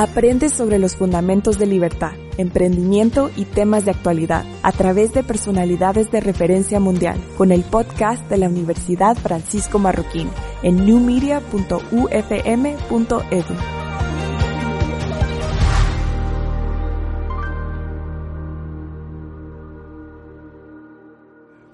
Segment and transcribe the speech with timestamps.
[0.00, 6.10] Aprende sobre los fundamentos de libertad, emprendimiento y temas de actualidad a través de personalidades
[6.10, 10.30] de referencia mundial con el podcast de la Universidad Francisco Marroquín
[10.62, 13.56] en newmedia.ufm.edu.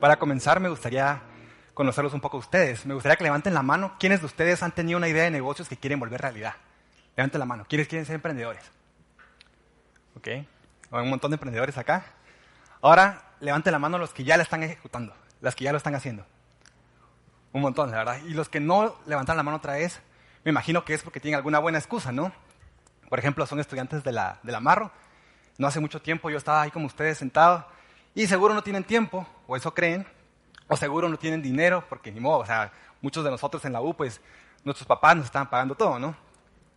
[0.01, 1.23] Para comenzar, me gustaría
[1.75, 2.87] conocerlos un poco a ustedes.
[2.87, 3.95] Me gustaría que levanten la mano.
[4.01, 6.55] ¿Quiénes de ustedes han tenido una idea de negocios que quieren volver realidad?
[7.17, 7.65] Levanten la mano.
[7.69, 8.63] ¿Quiénes quieren ser emprendedores?
[10.17, 10.29] ¿Ok?
[10.29, 10.47] Hay
[10.91, 12.05] un montón de emprendedores acá.
[12.83, 15.95] Ahora, levanten la mano los que ya la están ejecutando, las que ya lo están
[15.95, 16.27] haciendo.
[17.53, 18.19] Un montón, la verdad.
[18.27, 20.01] Y los que no levantan la mano otra vez,
[20.45, 22.33] me imagino que es porque tienen alguna buena excusa, ¿no?
[23.09, 24.91] Por ejemplo, son estudiantes de la, de la Marro.
[25.59, 27.67] No hace mucho tiempo yo estaba ahí como ustedes sentado
[28.15, 30.07] y seguro no tienen tiempo, o eso creen,
[30.69, 33.81] o seguro no tienen dinero, porque ni modo, o sea, muchos de nosotros en la
[33.81, 34.21] U, pues
[34.65, 36.26] nuestros papás nos estaban pagando todo, ¿no?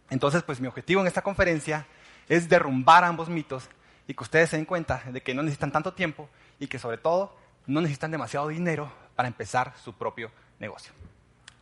[0.09, 1.85] Entonces, pues mi objetivo en esta conferencia
[2.27, 3.69] es derrumbar ambos mitos
[4.07, 6.29] y que ustedes se den cuenta de que no necesitan tanto tiempo
[6.59, 7.35] y que sobre todo
[7.67, 10.93] no necesitan demasiado dinero para empezar su propio negocio.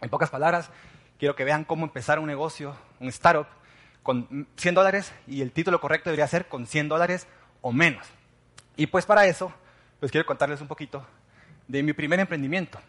[0.02, 0.70] En pocas palabras,
[1.20, 3.48] quiero que vean cómo empezar un negocio, un startup,
[4.04, 7.28] con 100 dólares y el título correcto debería ser con 100 dólares
[7.62, 8.08] o menos.
[8.78, 9.52] Y pues para eso,
[10.00, 11.06] pues quiero contarles un poquito
[11.68, 12.80] de mi primer emprendimiento,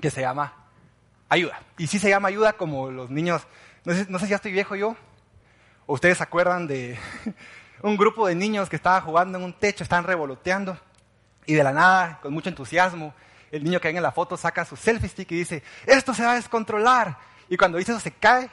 [0.00, 0.52] que se llama
[1.28, 1.60] Ayuda.
[1.78, 3.42] Y sí se llama Ayuda como los niños
[3.86, 4.96] no sé, si ya estoy viejo yo.
[5.86, 6.98] ¿O ustedes se acuerdan de
[7.82, 10.76] un grupo de niños que estaba jugando en un techo, estaban revoloteando?
[11.46, 13.14] Y de la nada, con mucho entusiasmo,
[13.52, 16.24] el niño que ven en la foto saca su selfie stick y dice, esto se
[16.24, 17.16] va a descontrolar.
[17.48, 18.50] Y cuando dice eso se cae,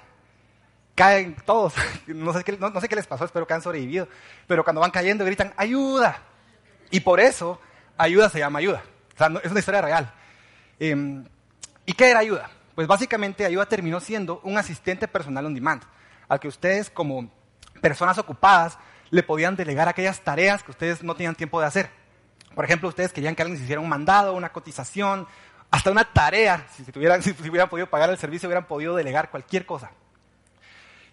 [0.93, 1.73] caen todos.
[2.07, 4.07] No sé, qué, les pasó, espero que han sobrevivido.
[4.45, 6.21] Pero cuando van cayendo gritan, ayuda.
[6.91, 7.59] Y por eso,
[7.97, 8.83] ayuda se llama ayuda.
[9.15, 10.13] O sea, es una historia real.
[10.79, 11.25] Em,
[11.87, 12.51] ¿Y qué era ayuda?
[12.75, 15.83] Pues básicamente Ayuda terminó siendo un asistente personal on demand,
[16.27, 17.29] al que ustedes como
[17.81, 18.79] personas ocupadas
[19.11, 21.91] le podían delegar aquellas tareas que ustedes no tenían tiempo de hacer.
[22.55, 25.27] Por ejemplo, ustedes querían que alguien les hiciera un mandado, una cotización,
[25.69, 26.65] hasta una tarea.
[26.75, 29.91] Si, tuvieran, si hubieran podido pagar el servicio, hubieran podido delegar cualquier cosa.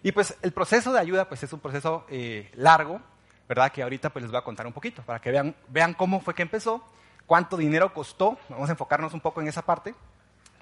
[0.01, 2.99] Y pues el proceso de ayuda pues es un proceso eh, largo,
[3.47, 3.71] ¿verdad?
[3.71, 6.33] Que ahorita pues les voy a contar un poquito para que vean, vean cómo fue
[6.33, 6.83] que empezó,
[7.27, 8.39] cuánto dinero costó.
[8.49, 9.93] Vamos a enfocarnos un poco en esa parte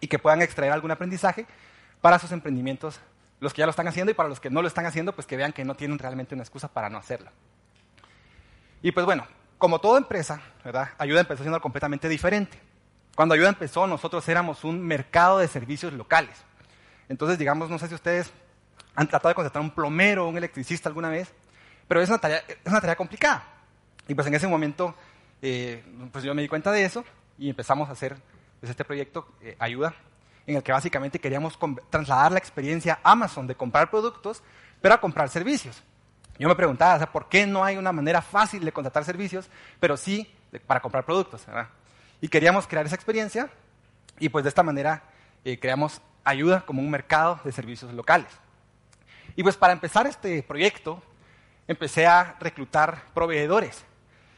[0.01, 1.45] y que puedan extraer algún aprendizaje
[2.01, 2.99] para sus emprendimientos,
[3.39, 5.27] los que ya lo están haciendo y para los que no lo están haciendo, pues
[5.27, 7.31] que vean que no tienen realmente una excusa para no hacerlo.
[8.81, 9.27] Y pues bueno,
[9.57, 10.89] como toda empresa, ¿verdad?
[10.97, 12.59] Ayuda empezó siendo completamente diferente.
[13.15, 16.37] Cuando Ayuda empezó, nosotros éramos un mercado de servicios locales.
[17.09, 18.31] Entonces, digamos, no sé si ustedes
[18.95, 21.33] han tratado de contratar un plomero o un electricista alguna vez,
[21.87, 23.43] pero es una tarea, es una tarea complicada.
[24.07, 24.95] Y pues en ese momento,
[25.41, 27.03] eh, pues yo me di cuenta de eso
[27.37, 28.15] y empezamos a hacer
[28.61, 29.93] es este proyecto eh, Ayuda,
[30.45, 31.57] en el que básicamente queríamos
[31.89, 34.41] trasladar la experiencia Amazon de comprar productos,
[34.81, 35.83] pero a comprar servicios.
[36.37, 39.49] Yo me preguntaba, ¿por qué no hay una manera fácil de contratar servicios,
[39.79, 40.33] pero sí
[40.65, 41.45] para comprar productos?
[42.21, 43.49] Y queríamos crear esa experiencia
[44.19, 45.03] y pues de esta manera
[45.43, 48.29] eh, creamos Ayuda como un mercado de servicios locales.
[49.35, 51.01] Y pues para empezar este proyecto,
[51.67, 53.85] empecé a reclutar proveedores.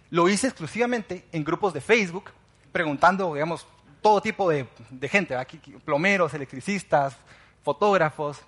[0.09, 2.31] Lo hice exclusivamente en grupos de Facebook,
[2.71, 3.65] preguntando, digamos,
[4.01, 4.67] todo tipo de,
[5.09, 7.15] gente, aquí, plomeros, electricistas,
[7.63, 8.39] fotógrafos,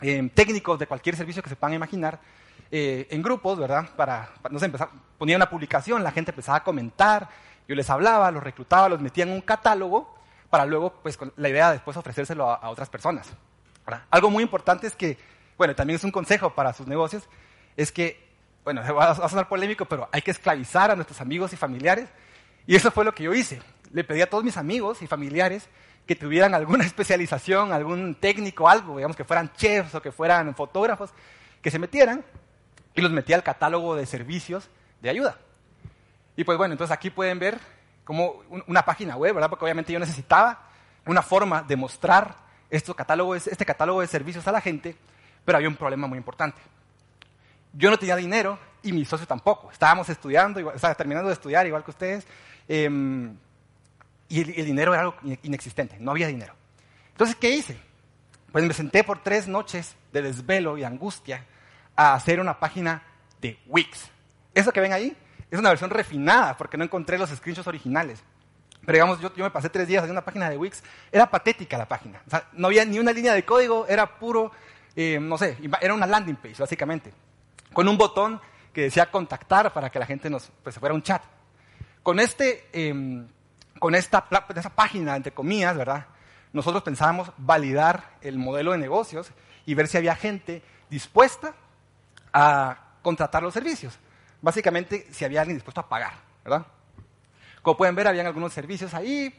[0.00, 2.18] eh, técnicos de cualquier servicio que se puedan imaginar,
[2.70, 3.88] eh, en grupos, ¿verdad?
[3.94, 4.88] Para, no sé, empezar,
[5.18, 7.28] ponía una publicación, la gente empezaba a comentar,
[7.68, 10.14] yo les hablaba, los reclutaba, los metía en un catálogo
[10.50, 13.30] para luego, pues, con la idea de después ofrecérselo a, otras personas.
[14.10, 15.18] Algo muy importante es que,
[15.58, 17.28] bueno, también es un consejo para sus negocios,
[17.76, 18.26] es que,
[18.64, 22.08] bueno, va a sonar polémico, pero hay que esclavizar a nuestros amigos y familiares.
[22.66, 23.60] Y eso fue lo que yo hice
[23.94, 25.68] le pedí a todos mis amigos y familiares
[26.04, 31.10] que tuvieran alguna especialización, algún técnico, algo, digamos que fueran chefs o que fueran fotógrafos,
[31.62, 32.24] que se metieran
[32.94, 34.68] y los metí al catálogo de servicios
[35.00, 35.38] de ayuda.
[36.36, 37.58] Y pues bueno, entonces aquí pueden ver
[38.04, 39.48] como una página web, ¿verdad?
[39.48, 40.68] Porque obviamente yo necesitaba
[41.06, 42.36] una forma de mostrar
[42.70, 44.96] este catálogo, este catálogo de servicios a la gente,
[45.44, 46.60] pero había un problema muy importante.
[47.72, 49.70] Yo no tenía dinero y mi socio tampoco.
[49.70, 52.26] Estábamos estudiando, igual, terminando de estudiar igual que ustedes.
[52.68, 53.36] Em,
[54.28, 56.54] y el, dinero era algo inexistente, no había dinero.
[57.10, 57.78] Entonces, ¿qué hice?
[58.50, 61.44] Pues me senté por tres noches de desvelo y angustia
[61.96, 63.02] a hacer una página
[63.40, 64.10] de Wix.
[64.54, 65.16] Eso que ven ahí
[65.50, 68.22] es una versión refinada porque no encontré los screenshots originales.
[68.84, 70.82] Pero digamos, yo, yo me pasé tres días haciendo una página de Wix.
[71.10, 72.22] Era patética la página.
[72.26, 74.52] O sea, no había ni una línea de código, era puro,
[74.94, 77.12] eh, no sé, era una landing page, básicamente.
[77.72, 78.40] Con un botón
[78.72, 81.22] que decía contactar para que la gente nos, pues, fuera un chat.
[82.02, 83.24] Con, este, eh,
[83.78, 84.28] con esta,
[84.74, 86.06] página, entre comillas, ¿verdad?
[86.52, 89.30] Nosotros pensábamos validar el modelo de negocios
[89.66, 91.54] y ver si había gente dispuesta
[92.32, 93.98] a contratar los servicios.
[94.40, 96.66] Básicamente, si había alguien dispuesto a pagar, ¿verdad?
[97.62, 99.34] Como pueden ver, habían algunos servicios ahí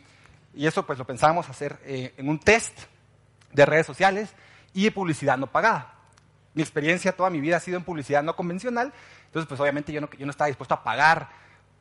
[0.54, 2.78] y eso pues lo pensábamos hacer eh, en un test
[3.52, 4.34] de redes sociales
[4.74, 5.94] y de publicidad no pagada.
[6.54, 8.94] Mi experiencia toda mi vida ha sido en publicidad no convencional,
[9.26, 11.30] entonces pues obviamente yo no, yo no estaba dispuesto a pagar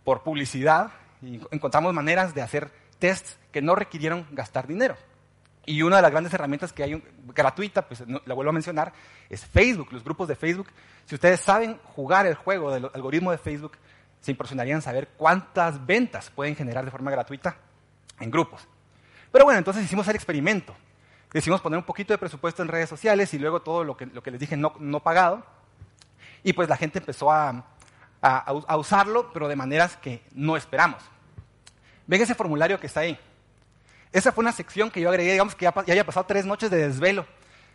[0.05, 0.91] por publicidad
[1.25, 4.97] y encontramos maneras de hacer tests que no requirieron gastar dinero.
[5.67, 7.03] Y una de las grandes herramientas que hay
[7.35, 8.93] gratuita, pues la vuelvo a mencionar,
[9.31, 10.69] es Facebook, los grupos de Facebook.
[11.06, 13.79] Si ustedes saben jugar el juego del algoritmo de Facebook,
[14.21, 17.56] se impresionarían saber cuántas ventas pueden generar de forma gratuita
[18.21, 18.67] en grupos.
[19.32, 20.75] Pero bueno, entonces hicimos el experimento.
[21.32, 24.23] Decidimos poner un poquito de presupuesto en redes sociales y luego todo lo que, lo
[24.23, 25.44] que les dije no, no pagado.
[26.43, 27.65] Y pues la gente empezó a,
[28.23, 31.03] a, a, usarlo, pero de maneras que no esperamos.
[32.06, 33.19] Ven ese formulario que está ahí.
[34.12, 36.77] Esa fue una sección que yo agregué, digamos que ya, haya pasado tres noches de
[36.77, 37.27] desvelo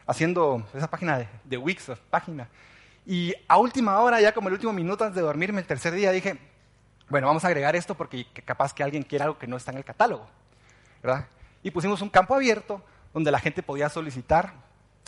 [0.07, 2.47] haciendo esa página de, Wix, página.
[3.05, 6.11] Y a última hora, ya como el último minuto antes de dormirme el tercer día,
[6.11, 6.37] dije,
[7.09, 9.77] bueno, vamos a agregar esto porque capaz que alguien quiera algo que no está en
[9.77, 10.27] el catálogo.
[11.01, 11.27] ¿verdad?
[11.63, 12.81] Y pusimos un campo abierto
[13.13, 14.53] donde la gente podía solicitar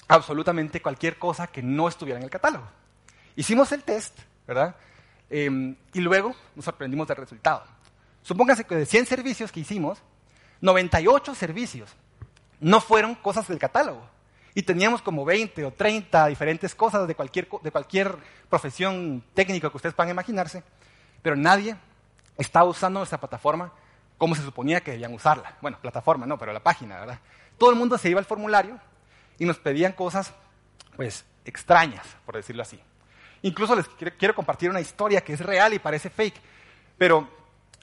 [0.08, 2.66] absolutamente cualquier cosa que no estuviera en el catálogo.
[3.36, 4.76] Hicimos el test, ¿verdad?
[5.30, 7.64] Eh, y luego nos sorprendimos del resultado.
[8.24, 10.00] Supóngase que de 100 servicios que hicimos,
[10.62, 11.90] 98 servicios
[12.60, 14.02] no fueron cosas del catálogo.
[14.54, 18.18] Y teníamos como 20 o 30 diferentes cosas de cualquier, de cualquier
[18.50, 20.64] profesión técnica que ustedes puedan imaginarse,
[21.22, 21.76] pero nadie
[22.38, 23.72] estaba usando nuestra plataforma
[24.18, 25.58] como se suponía que debían usarla.
[25.62, 27.20] Bueno, plataforma no, pero la página, ¿verdad?
[27.58, 28.80] Todo el mundo se iba al formulario
[29.40, 30.32] y nos pedían cosas,
[30.96, 32.80] pues, extrañas, por decirlo así.
[33.42, 33.88] Incluso les
[34.20, 36.40] quiero compartir una historia que es real y parece fake,
[37.00, 37.28] pero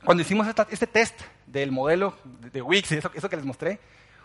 [0.05, 3.81] cuando hicimos este test del modelo de Wix, eso, eso que les mostré,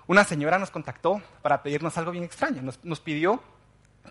[0.08, 2.62] una señora nos contactó para pedirnos algo bien extraño.
[2.84, 3.42] Nos, pidió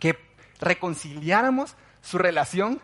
[0.01, 0.19] que
[0.59, 2.81] reconciliáramos su relación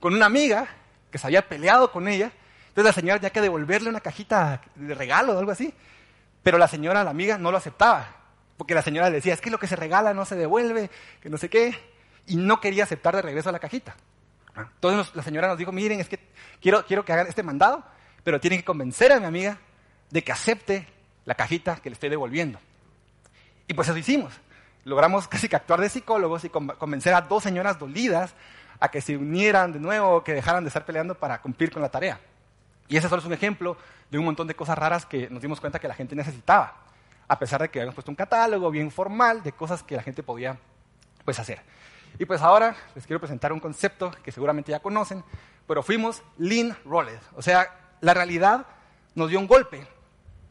[0.00, 0.66] con una amiga
[1.10, 2.32] que se había peleado con ella.
[2.68, 5.72] Entonces la señora tenía que devolverle una cajita de regalo o algo así.
[6.42, 8.08] Pero la señora, la amiga, no lo aceptaba.
[8.56, 10.90] Porque la señora le decía, es que lo que se regala no se devuelve,
[11.20, 11.78] que no sé qué.
[12.26, 13.96] Y no quería aceptar de regreso la cajita.
[14.56, 16.18] Entonces la señora nos dijo, miren, es que
[16.60, 17.84] quiero, quiero que hagan este mandado,
[18.26, 19.56] pero tienen que convencer a mi amiga
[20.10, 20.84] de que acepte
[21.26, 22.58] la cajita que le estoy devolviendo.
[23.68, 24.34] Y pues eso hicimos.
[24.82, 28.34] Logramos casi que actuar de psicólogos y convencer a dos señoras dolidas
[28.80, 31.88] a que se unieran de nuevo, que dejaran de estar peleando para cumplir con la
[31.88, 32.18] tarea.
[32.88, 33.76] Y ese solo es un ejemplo
[34.10, 36.74] de un montón de cosas raras que nos dimos cuenta que la gente necesitaba,
[37.28, 40.24] a pesar de que habíamos puesto un catálogo bien formal de cosas que la gente
[40.24, 40.58] podía
[41.24, 41.60] pues, hacer.
[42.18, 45.22] Y pues ahora les quiero presentar un concepto que seguramente ya conocen,
[45.68, 47.20] pero fuimos lean rolled.
[47.36, 48.66] O sea, la realidad
[49.14, 49.86] nos dio un golpe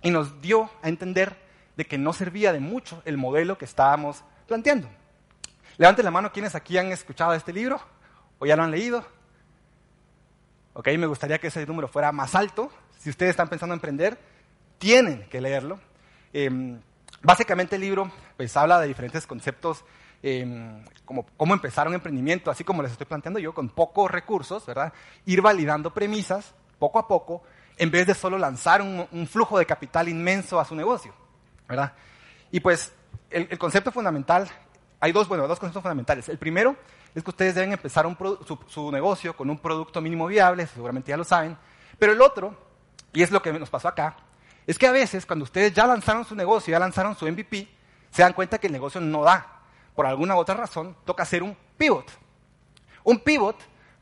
[0.02, 1.38] y nos dio a entender
[1.78, 4.90] de que no servía de mucho el modelo que estábamos planteando.
[5.78, 7.82] Levanten la mano quienes aquí han escuchado este libro
[8.40, 9.06] o ya lo han leído.
[10.74, 12.72] Ok, me gustaría que ese número fuera más alto.
[13.00, 14.18] Si ustedes están pensando en emprender,
[14.78, 15.80] tienen que leerlo.
[16.34, 16.80] Eh,
[17.22, 19.84] básicamente el libro pues, habla de diferentes conceptos
[20.28, 24.66] eh, como cómo empezar un emprendimiento, así como les estoy planteando yo, con pocos recursos,
[24.66, 24.92] ¿verdad?
[25.25, 27.44] Ir validando premisas poco a poco
[27.77, 31.13] en vez de solo lanzar un, flujo de capital inmenso a su negocio,
[31.67, 31.94] ¿verdad?
[32.51, 32.94] Y pues
[33.29, 34.50] el, concepto fundamental,
[35.00, 36.29] hay dos, bueno, dos conceptos fundamentales.
[36.29, 36.75] El primero
[37.13, 38.05] es que ustedes deben empezar
[38.46, 41.58] su, su, negocio con un producto mínimo viable, seguramente ya lo saben,
[42.00, 42.55] pero el otro,
[43.13, 44.15] y es lo que nos pasó acá,
[44.67, 47.67] es que a veces cuando ustedes ya lanzaron su negocio, ya lanzaron su MVP,
[48.10, 49.51] se dan cuenta que el negocio no da.
[49.94, 52.10] Por alguna u otra razón, toca hacer un pivot.
[53.03, 53.55] Un pivot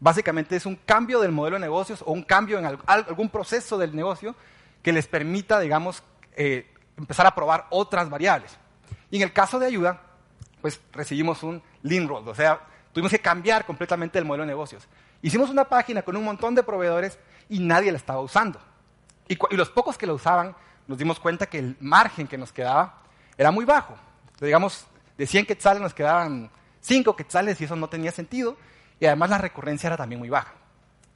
[0.04, 3.96] básicamente es un cambio del modelo de negocios o un cambio en algún proceso del
[3.96, 4.36] negocio
[4.82, 6.04] que les permita, digamos,
[6.36, 8.58] eh, empezar a probar otras variables.
[9.10, 10.02] Y en el caso de ayuda,
[10.62, 12.60] pues recibimos un lean roll, o sea,
[12.92, 14.90] tuvimos que cambiar completamente el modelo de negocios.
[15.22, 17.18] Hicimos una página con un montón de proveedores
[17.48, 18.60] y nadie la estaba usando.
[19.30, 20.54] Y, los pocos que la usaban,
[20.86, 23.04] nos dimos cuenta que el margen que nos quedaba
[23.38, 23.96] era muy bajo.
[24.42, 24.86] digamos,
[25.18, 28.58] de 100 quetzales nos quedaban 5 quetzales y eso no tenía sentido
[29.04, 30.54] y además la recurrencia era también muy baja.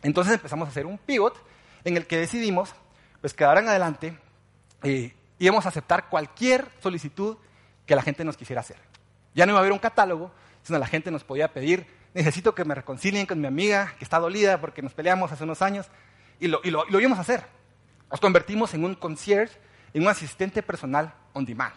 [0.02, 1.42] Entonces empezamos a hacer un pivot
[1.86, 2.76] en el que decidimos
[3.22, 4.20] pues que en adelante
[4.84, 7.38] eh, íbamos a aceptar cualquier solicitud
[7.86, 8.76] que la gente nos quisiera hacer.
[9.34, 12.66] Ya no iba a haber un catálogo, sino la gente nos podía pedir, necesito que
[12.66, 15.88] me reconcilien con mi amiga que está dolida porque nos peleamos hace unos años,
[16.42, 17.46] y lo, y lo, y lo íbamos a hacer.
[18.12, 19.58] Nos convertimos en un concierge,
[19.94, 21.74] en un asistente personal on demand,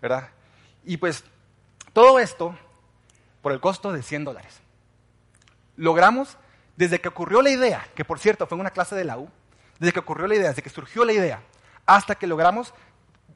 [0.00, 0.28] ¿verdad?
[0.84, 1.24] Y pues
[1.92, 2.56] todo esto
[3.42, 4.62] por el costo de 100 dólares.
[5.76, 6.38] Logramos,
[6.76, 9.28] desde que ocurrió la idea, que por cierto fue en una clase de la U,
[9.78, 11.42] desde que ocurrió la idea, desde que surgió la idea,
[11.84, 12.74] hasta que logramos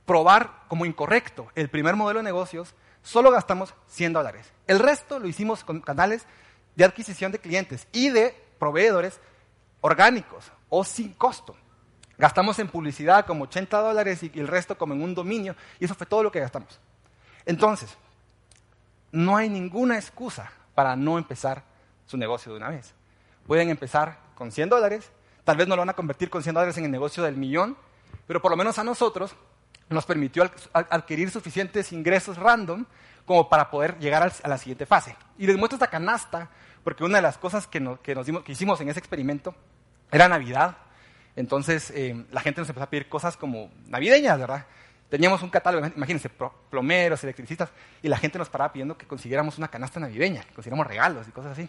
[0.06, 4.52] probar como incorrecto el primer modelo de negocios, solo gastamos 100 dólares.
[4.66, 6.26] El resto lo hicimos con canales
[6.76, 9.20] de adquisición de clientes y de proveedores
[9.80, 11.56] orgánicos o sin costo.
[12.18, 15.94] Gastamos en publicidad como 80 dólares y el resto como en un dominio, y eso
[15.94, 16.78] fue todo lo que gastamos.
[17.46, 17.96] Entonces,
[19.10, 21.64] no hay ninguna excusa para no empezar
[22.10, 22.92] su negocio de una vez.
[23.46, 25.12] Pueden empezar con 100 dólares,
[25.44, 27.76] tal vez no lo van a convertir con 100 dólares en el negocio del millón,
[28.26, 29.36] pero por lo menos a nosotros
[29.88, 32.84] nos permitió adquirir suficientes ingresos random
[33.24, 35.16] como para poder llegar a la siguiente fase.
[35.38, 36.50] Y les muestro esta canasta,
[36.82, 39.54] porque una de las cosas que, que, nos dimos, que hicimos en ese experimento
[40.10, 40.76] era Navidad.
[41.36, 44.66] Entonces eh, la gente nos empezó a pedir cosas como navideñas, ¿verdad?
[45.08, 46.28] Teníamos un catálogo, imagínense,
[46.70, 47.70] plomeros, electricistas,
[48.02, 51.30] y la gente nos paraba pidiendo que consiguiéramos una canasta navideña, que consiguiéramos regalos y
[51.30, 51.68] cosas así.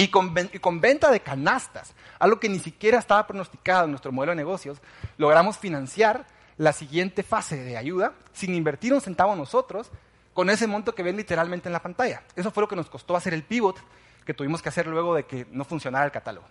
[0.00, 4.36] Y con, venta de canastas, algo que ni siquiera estaba pronosticado en nuestro modelo de
[4.36, 4.80] negocios,
[5.18, 6.24] logramos financiar
[6.56, 9.90] la siguiente fase de ayuda sin invertir un centavo nosotros
[10.32, 12.22] con ese monto que ven literalmente en la pantalla.
[12.34, 13.76] Eso fue lo que nos costó hacer el pivot
[14.24, 16.46] que tuvimos que hacer luego de que no funcionara el catálogo.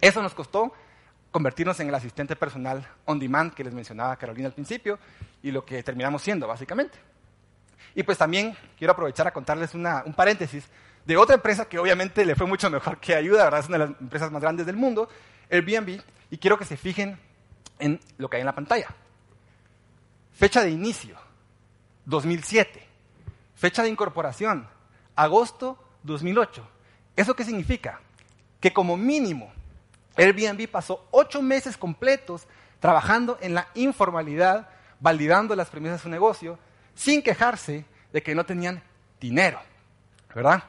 [0.00, 0.72] Eso nos costó
[1.32, 5.00] convertirnos en el asistente personal on demand que les mencionaba Carolina al principio
[5.42, 6.96] y lo que terminamos siendo, básicamente.
[7.96, 10.68] Y pues también quiero aprovechar a contarles un paréntesis
[11.06, 13.60] de otra empresa que obviamente le fue mucho mejor que Ayuda, ¿verdad?
[13.60, 15.08] es una de las empresas más grandes del mundo,
[15.50, 17.18] Airbnb, y quiero que se fijen
[17.78, 18.88] en lo que hay en la pantalla.
[20.32, 21.16] Fecha de inicio,
[22.04, 22.84] 2007.
[23.54, 24.68] Fecha de incorporación,
[25.14, 26.68] agosto 2008.
[27.14, 28.00] ¿Eso qué significa?
[28.60, 29.52] Que como mínimo
[30.16, 32.46] Airbnb pasó ocho meses completos
[32.80, 34.68] trabajando en la informalidad,
[35.00, 36.58] validando las premisas de su negocio,
[36.94, 38.82] sin quejarse de que no tenían
[39.20, 39.60] dinero,
[40.34, 40.64] ¿verdad?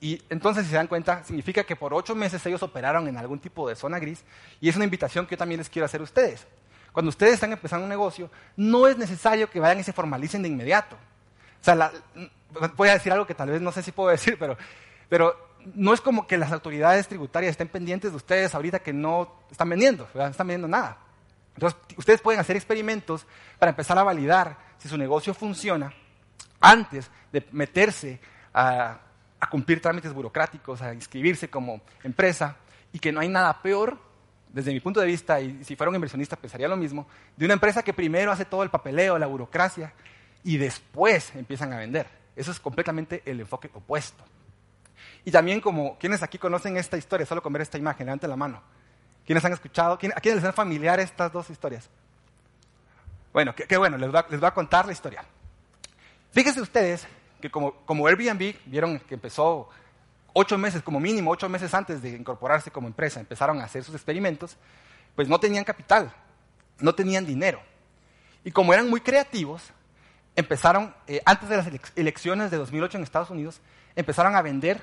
[0.00, 3.40] Y entonces, si se dan cuenta, significa que por ocho meses ellos operaron en algún
[3.40, 4.24] tipo de zona gris,
[4.60, 6.46] y es una invitación que yo también les quiero hacer a ustedes.
[6.92, 10.48] Cuando ustedes están empezando un negocio, no es necesario que vayan y se formalicen de
[10.48, 10.96] inmediato.
[11.60, 11.92] O sea,
[12.76, 14.56] voy a decir algo que tal vez no sé si puedo decir, pero,
[15.08, 19.32] pero no es como que las autoridades tributarias estén pendientes de ustedes ahorita que no
[19.50, 20.98] están vendiendo, no están vendiendo nada.
[21.54, 23.26] Entonces, ustedes pueden hacer experimentos
[23.58, 25.92] para empezar a validar si su negocio funciona
[26.60, 28.20] antes de meterse
[28.54, 29.00] a,
[29.46, 32.56] cumplir trámites burocráticos, a inscribirse como empresa,
[32.92, 33.98] y que no hay nada peor,
[34.52, 37.54] desde mi punto de vista, y si fuera un inversionista pensaría lo mismo, de una
[37.54, 39.92] empresa que primero hace todo el papeleo, la burocracia,
[40.44, 42.06] y después empiezan a vender.
[42.34, 44.24] Eso es completamente el enfoque opuesto.
[45.24, 47.26] Y también como, ¿quiénes aquí conocen esta historia?
[47.26, 48.62] Solo con ver esta imagen, levanten la mano.
[49.26, 49.94] ¿Quiénes han escuchado?
[49.94, 51.90] ¿A quiénes les son familiares estas dos historias?
[53.32, 55.24] Bueno, qué, bueno, les voy, a, contar la historia.
[56.32, 57.06] Fíjense ustedes
[57.40, 59.68] que como, Airbnb, vieron que empezó
[60.32, 63.94] ocho meses, como mínimo ocho meses antes de incorporarse como empresa, empezaron a hacer sus
[63.94, 64.56] experimentos,
[65.14, 66.12] pues no tenían capital,
[66.80, 67.60] no tenían dinero.
[68.44, 69.62] Y como eran muy creativos,
[70.36, 71.66] empezaron, eh, antes de las
[71.96, 73.60] elecciones de 2008 en Estados Unidos,
[73.96, 74.82] empezaron a vender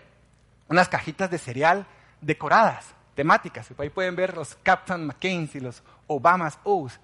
[0.68, 1.86] unas cajitas de cereal
[2.22, 3.68] decoradas, temáticas.
[3.78, 7.00] Ahí pueden ver los Captain McCain's y los Obama's O's.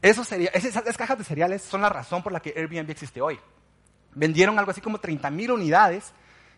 [0.00, 3.38] esas, esas cajas de cereales son la razón por la que Airbnb existe hoy.
[4.14, 6.12] Vendieron algo así como 30.000 unidades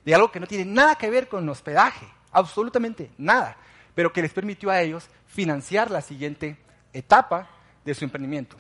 [0.05, 3.57] de algo que no tiene nada que ver con hospedaje, absolutamente nada,
[3.95, 6.59] pero que les permitió a ellos financiar la siguiente
[6.93, 7.49] etapa
[7.85, 8.57] de su emprendimiento.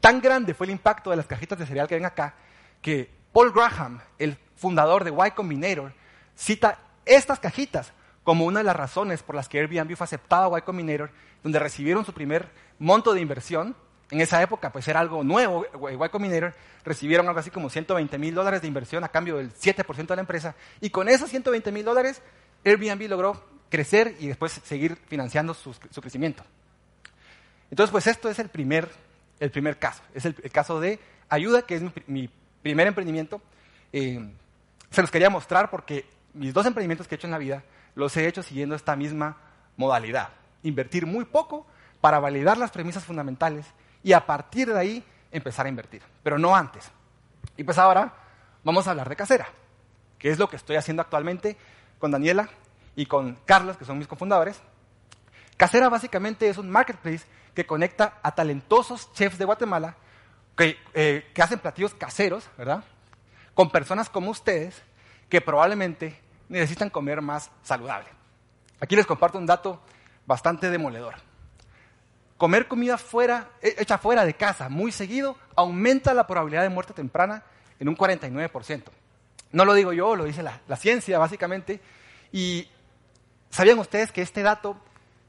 [0.00, 2.34] Tan grande fue el impacto de las cajitas de cereal que ven acá
[2.82, 5.92] que Paul Graham, el fundador de Y Combinator,
[6.36, 10.58] cita estas cajitas como una de las razones por las que Airbnb fue aceptado a
[10.58, 11.10] Y Combinator,
[11.42, 13.74] donde recibieron su primer monto de inversión.
[14.10, 18.34] En esa época, pues era algo nuevo, Y Combinator recibieron algo así como 120 mil
[18.34, 20.54] dólares de inversión a cambio del 7% de la empresa.
[20.80, 22.20] Y con esos 120 mil dólares,
[22.64, 26.44] Airbnb logró crecer y después seguir financiando su, crecimiento.
[27.70, 28.88] Entonces, pues esto es el primer,
[29.40, 30.02] el primer caso.
[30.14, 32.28] Es el, caso de ayuda, que es mi,
[32.62, 33.40] primer emprendimiento.
[33.92, 34.30] Eh,
[34.90, 38.16] se los quería mostrar porque mis dos emprendimientos que he hecho en la vida los
[38.16, 39.38] he hecho siguiendo esta misma
[39.76, 40.28] modalidad.
[40.62, 41.66] Invertir muy poco
[42.00, 43.66] para validar las premisas fundamentales
[44.04, 46.88] y a partir de ahí empezar a invertir, pero no antes.
[47.56, 48.14] Y pues ahora
[48.62, 49.48] vamos a hablar de casera,
[50.18, 51.56] que es lo que estoy haciendo actualmente
[51.98, 52.48] con Daniela
[52.94, 54.60] y con Carlos, que son mis cofundadores.
[55.56, 59.96] Casera básicamente es un marketplace que conecta a talentosos chefs de Guatemala
[60.56, 62.84] que, eh, hacen platillos caseros, ¿verdad?
[63.54, 64.82] con personas como ustedes
[65.28, 68.08] que probablemente necesitan comer más saludable.
[68.80, 69.80] Aquí les comparto un dato
[70.26, 71.14] bastante demoledor.
[72.36, 77.44] Comer comida fuera, hecha fuera de casa muy seguido aumenta la probabilidad de muerte temprana
[77.78, 78.82] en un 49%.
[79.52, 81.80] No lo digo yo, lo dice la, la ciencia básicamente.
[82.32, 82.68] Y
[83.50, 84.76] ¿sabían ustedes que este dato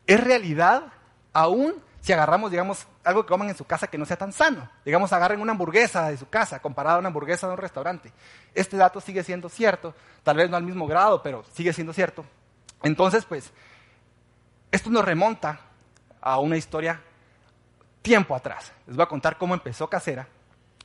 [0.08, 0.92] es realidad
[1.34, 4.70] aún si agarramos, digamos, algo que coman en su casa que no sea tan sano.
[4.86, 8.14] Digamos, agarren una hamburguesa de su casa comparada a una hamburguesa de un restaurante.
[8.54, 12.24] Este dato sigue siendo cierto, tal vez no al mismo grado, pero sigue siendo cierto.
[12.84, 13.52] Entonces, pues,
[14.72, 15.62] esto nos remonta
[16.26, 17.00] a una historia
[18.02, 18.74] tiempo atrás.
[18.88, 20.28] Les voy a contar cómo empezó Casera.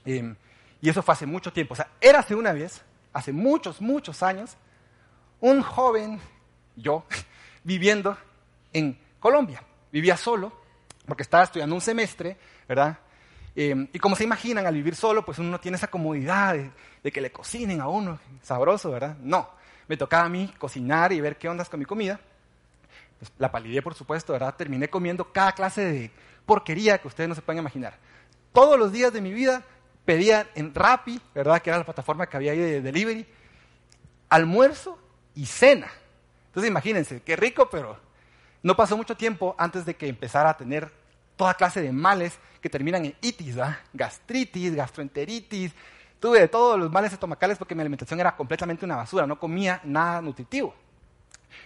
[0.04, 0.36] Em,
[0.80, 1.72] y eso fue hace mucho tiempo.
[1.72, 2.82] O sea, hace una vez,
[3.12, 4.56] hace muchos, muchos años,
[5.40, 6.20] un joven,
[6.76, 7.04] yo,
[7.64, 8.16] viviendo
[8.72, 9.64] en Colombia.
[9.90, 10.52] Vivía solo,
[11.06, 12.36] porque estaba estudiando un semestre,
[12.68, 12.98] ¿verdad?
[13.56, 16.54] Em, y como se imaginan, al vivir solo, pues uno no tiene esa comodidad
[17.02, 19.16] de, que le cocinen a uno, sabroso, ¿verdad?
[19.20, 19.48] No,
[19.88, 22.20] me tocaba a mí cocinar y ver qué ondas con mi comida.
[23.20, 24.56] Pues, la palidé, por supuesto, ¿verdad?
[24.56, 26.10] Terminé comiendo cada clase de
[26.46, 27.98] porquería que ustedes no se pueden imaginar.
[28.52, 29.62] Todos los días de mi vida
[30.06, 31.60] pedía en Rappi, ¿verdad?
[31.60, 33.26] Que era la plataforma que había ahí de delivery,
[34.30, 34.98] almuerzo
[35.34, 35.88] y cena.
[36.46, 37.98] Entonces imagínense, qué rico, pero
[38.62, 40.90] no pasó mucho tiempo antes de que empezara a tener
[41.36, 43.56] toda clase de males que terminan en itis,
[43.92, 45.72] gastritis, gastroenteritis.
[46.18, 49.80] Tuve de todos los males estomacales porque mi alimentación era completamente una basura, no comía
[49.84, 50.74] nada nutritivo.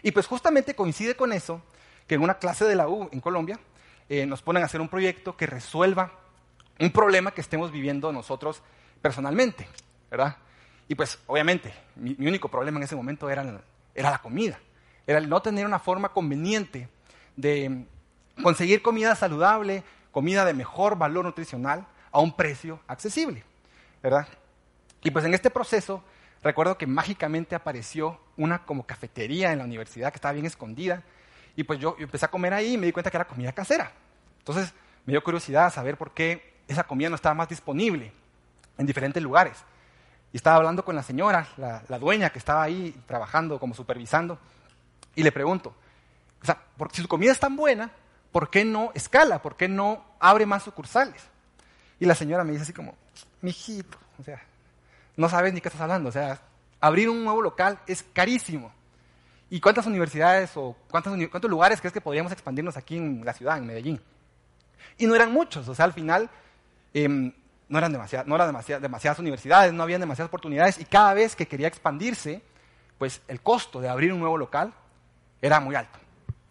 [0.03, 1.63] Y pues justamente coincide con eso
[2.07, 3.59] que en una clase de la U en Colombia
[4.09, 6.13] eh, nos ponen a hacer un proyecto que resuelva
[6.81, 8.63] un problema que estemos viviendo nosotros
[9.01, 9.69] personalmente,
[10.11, 10.37] ¿verdad?
[10.89, 13.45] Y pues obviamente mi, único problema en ese momento era
[13.95, 14.59] la comida
[15.07, 16.89] era el no tener una forma conveniente
[17.37, 17.85] de
[18.43, 23.45] conseguir comida saludable, comida de mejor valor nutricional a un precio accesible,
[24.03, 24.29] ¿verdad?
[25.03, 26.03] Y pues en este proceso
[26.43, 31.03] recuerdo que mágicamente apareció una como cafetería en la universidad que estaba bien escondida
[31.57, 33.93] y pues yo, empecé a comer ahí y me di cuenta que era comida casera.
[34.39, 34.73] Entonces
[35.07, 38.13] me dio curiosidad saber por qué esa comida no estaba más disponible
[38.77, 39.59] en diferentes lugares.
[40.33, 44.39] Y estaba hablando con la señora, la, la dueña que estaba ahí trabajando como supervisando,
[45.15, 45.75] y le pregunto,
[46.43, 46.61] o sea,
[46.93, 47.91] si su comida es tan buena,
[48.33, 49.41] ¿por qué no escala?
[49.41, 51.23] ¿Por qué no abre más sucursales?
[52.01, 52.97] Y la señora me dice así como,
[53.41, 54.43] mijito, o sea,
[55.17, 56.41] no sabes ni qué estás hablando, o sea,
[56.85, 58.71] abrir un nuevo local es carísimo.
[59.49, 63.57] ¿Y cuántas universidades o cuántos, cuántos lugares crees que podríamos expandirnos aquí en la ciudad,
[63.57, 64.01] en Medellín?
[64.99, 66.29] Y no eran muchos, o sea, al final
[66.93, 67.33] em,
[67.69, 71.49] no eran, demasiadas, no eran demasiadas universidades, no habían demasiadas oportunidades y cada vez que
[71.49, 72.43] quería expandirse,
[72.99, 74.75] pues el costo de abrir un nuevo local
[75.41, 75.99] era muy alto.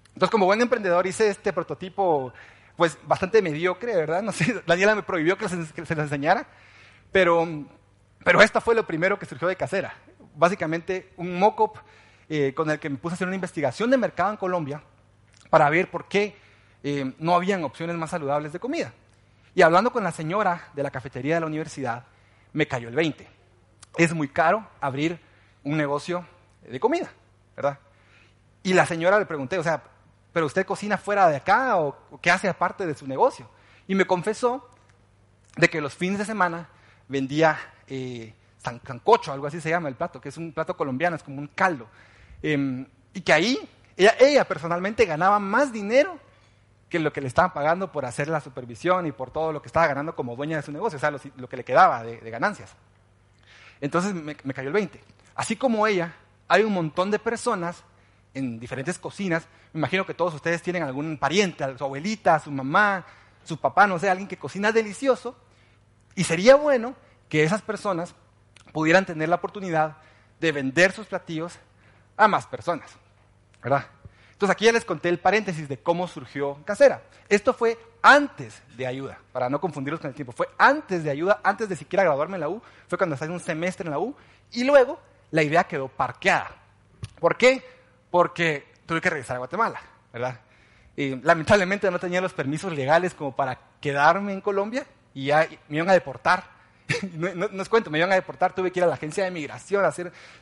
[0.07, 2.33] Entonces, como buen emprendedor, hice este prototipo,
[2.75, 4.23] pues bastante mediocre, ¿verdad?
[4.23, 6.47] No sé, Daniela me prohibió que se, lo enseñara,
[7.11, 7.47] pero,
[8.23, 9.93] pero esta fue lo primero que surgió de casera.
[10.35, 11.79] Básicamente, un mock-up
[12.29, 14.81] eh, con el que me puse a hacer una investigación de mercado en Colombia
[15.49, 16.35] para ver por qué
[16.83, 18.93] eh, no habían opciones más saludables de comida.
[19.55, 22.05] Y hablando con la señora de la cafetería de la universidad,
[22.53, 23.27] me cayó el 20.
[23.97, 25.19] Es muy caro abrir
[25.63, 26.25] un negocio
[26.67, 27.11] de comida,
[27.55, 27.79] ¿verdad?
[28.63, 29.83] Y la señora le pregunté, o sea,
[30.31, 33.49] ¿pero usted cocina fuera de acá o, qué hace aparte de su negocio?
[33.87, 34.69] Y me confesó
[35.55, 36.69] de que los fines de semana
[37.07, 41.23] vendía eh, sancocho, algo así se llama el plato, que es un plato colombiano, es
[41.23, 41.87] como un caldo.
[42.41, 46.19] Em, y que ahí ella, personalmente ganaba más dinero
[46.89, 49.67] que lo que le estaban pagando por hacer la supervisión y por todo lo que
[49.67, 52.75] estaba ganando como dueña de su negocio, o sea, lo, que le quedaba de, ganancias.
[53.81, 55.01] Entonces me, me, cayó el 20.
[55.35, 56.15] Así como ella,
[56.47, 57.83] hay un montón de personas
[58.33, 59.47] en diferentes cocinas.
[59.73, 63.05] Me imagino que todos ustedes tienen algún pariente, su abuelita, su mamá,
[63.43, 65.35] su papá, no sé, alguien que cocina delicioso.
[66.15, 66.95] Y sería bueno
[67.27, 68.13] que esas personas
[68.73, 69.95] pudieran tener la oportunidad
[70.41, 71.57] de vender sus platillos
[72.17, 72.91] a más personas.
[73.63, 73.85] ¿Verdad?
[74.33, 77.01] Entonces aquí ya les conté el paréntesis de cómo surgió Casera.
[77.29, 80.33] Esto fue antes de ayuda, para no confundirlos con el tiempo.
[80.33, 82.61] Fue antes de ayuda, antes de siquiera graduarme en la U.
[82.89, 84.13] Fue cuando estaba en un semestre en la U.
[84.51, 84.99] Y luego
[85.31, 86.51] la idea quedó parqueada.
[87.21, 87.63] ¿Por qué?
[88.13, 89.81] porque tuve que regresar a Guatemala,
[90.13, 90.39] ¿verdad?
[90.95, 95.77] Y lamentablemente no tenía los permisos legales como para quedarme en Colombia y ya me
[95.77, 96.43] iban a deportar.
[97.13, 99.31] no, no, os cuento, me iban a deportar, tuve que ir a la agencia de
[99.31, 99.83] migración,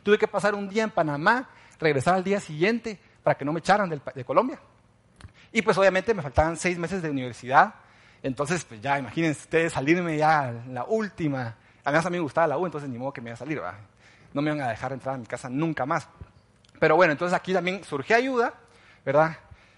[0.02, 3.60] tuve que pasar un día en Panamá, regresar al día siguiente para que no me
[3.60, 4.58] echaran de Colombia.
[5.52, 7.74] Y pues obviamente me faltaban seis meses de universidad,
[8.22, 11.56] entonces pues ya imagínense ustedes salirme ya la última.
[11.84, 13.60] Además a mí me gustaba la U, entonces ni modo que me iba a salir.
[14.32, 16.08] No me iban a dejar entrar a mi casa nunca más.
[16.78, 18.54] Pero bueno, entonces aquí también surge ayuda,
[19.04, 19.36] ¿verdad?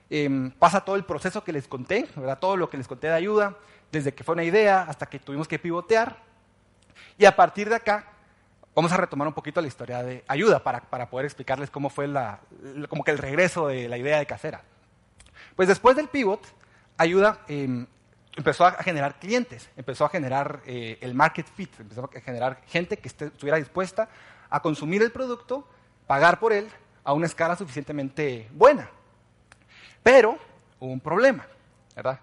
[0.09, 2.39] Em, pasa todo el proceso que les conté, ¿verdad?
[2.39, 3.57] Todo lo que les conté de ayuda,
[3.91, 6.23] desde que fue una idea hasta que tuvimos que pivotear.
[7.19, 8.07] Y a partir de acá
[8.75, 12.09] vamos a retomar un poquito la historia de ayuda para, para poder explicarles cómo fue
[12.09, 12.41] la,
[12.89, 14.63] como que el regreso de la idea de casera.
[15.57, 16.41] Pues después del pivot,
[16.97, 17.87] ayuda em,
[18.37, 22.97] empezó a generar clientes, empezó a generar eh, el market fit, empezó a generar gente
[22.97, 24.09] que estuviera dispuesta
[24.51, 25.67] a consumir el producto,
[26.07, 26.69] pagar por él
[27.05, 28.91] a una escala suficientemente buena.
[30.03, 30.39] Pero
[30.81, 31.47] hubo un problema,
[31.95, 32.19] ¿verdad?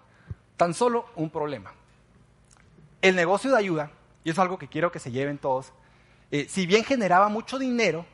[0.56, 1.72] Tan solo un problema.
[3.00, 3.90] El negocio de ayuda,
[4.24, 5.72] y es algo que quiero que se lleven todos,
[6.30, 8.06] eh, si bien generaba mucho dinero,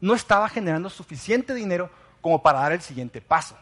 [0.00, 3.56] no estaba generando suficiente dinero como para dar el siguiente paso.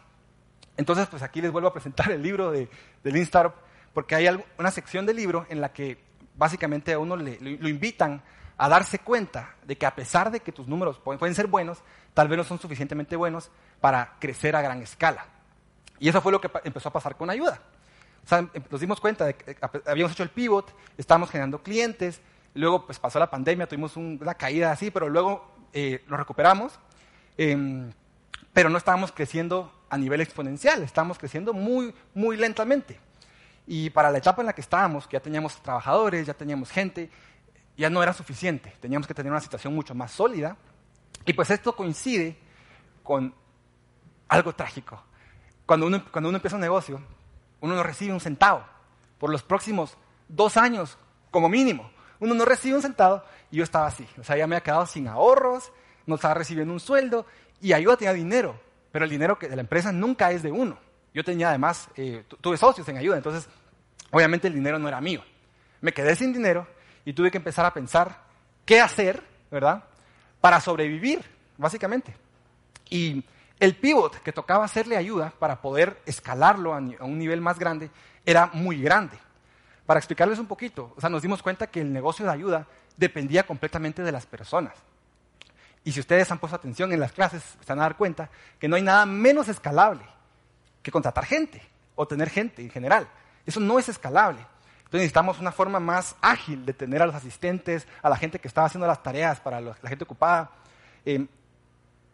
[0.77, 2.69] Entonces, pues aquí les vuelvo a presentar el libro de,
[3.03, 3.55] del Instartup,
[3.93, 5.99] porque hay una sección del libro en la que
[6.37, 8.23] básicamente a uno le, lo invitan
[8.57, 11.79] a darse cuenta de que a pesar de que tus números pueden ser buenos,
[12.15, 15.27] tal vez no son suficientemente buenos para crecer a gran escala.
[16.01, 17.61] Y eso fue lo que empezó a pasar con ayuda.
[18.25, 22.21] O sea, em, nos dimos cuenta de que habíamos hecho el pivot, estábamos generando clientes,
[22.55, 26.79] luego pues pasó la pandemia, tuvimos una caída así, pero luego eh, lo recuperamos,
[27.37, 27.91] em,
[28.53, 33.01] pero no estábamos creciendo a nivel exponencial, estábamos creciendo muy, muy lentamente.
[33.67, 37.11] Y para la etapa en la que estábamos, que ya teníamos trabajadores, ya teníamos gente,
[37.77, 40.57] ya no era suficiente, teníamos que tener una situación mucho más sólida.
[41.25, 42.37] Y pues esto coincide
[43.03, 43.35] con
[44.29, 45.03] algo trágico.
[45.67, 47.01] Cuando uno, cuando uno empieza un negocio,
[47.61, 48.65] uno no recibe un centavo
[49.19, 49.97] por los próximos
[50.29, 50.97] dos años,
[51.31, 51.91] como mínimo.
[52.21, 54.07] Uno no recibe un centavo y yo estaba así.
[54.19, 55.73] O sea, ya me había quedado sin ahorros,
[56.07, 57.27] no estaba recibiendo un sueldo
[57.61, 58.59] y ayuda tenía dinero,
[58.93, 60.79] pero el dinero de la empresa nunca es de uno.
[61.15, 63.49] Yo tenía además, eh, tuve socios en ayuda, entonces
[64.11, 65.23] obviamente el dinero no era mío.
[65.81, 66.67] Me quedé sin dinero
[67.05, 68.23] y tuve que empezar a pensar
[68.65, 69.85] qué hacer, ¿verdad?
[70.41, 71.25] Para sobrevivir,
[71.57, 72.15] básicamente.
[72.91, 73.25] Y
[73.61, 77.91] el pivot que tocaba hacerle ayuda para poder escalarlo a un nivel más grande
[78.25, 79.19] era muy grande.
[79.87, 82.67] Para explicarles un poquito, o sea, nos dimos cuenta que el negocio de ayuda
[82.97, 84.75] dependía completamente de las personas.
[85.83, 88.69] Y si ustedes han puesto atención en las clases, se van a dar cuenta que
[88.69, 90.03] no hay nada menos escalable
[90.83, 91.63] que contratar gente
[91.95, 93.09] o tener gente en general.
[93.47, 94.41] Eso no es escalable.
[94.89, 98.49] Entonces necesitamos una forma más ágil de tener a los asistentes, a la gente que
[98.49, 100.51] estaba haciendo las tareas para la gente ocupada.
[101.05, 101.27] Eh,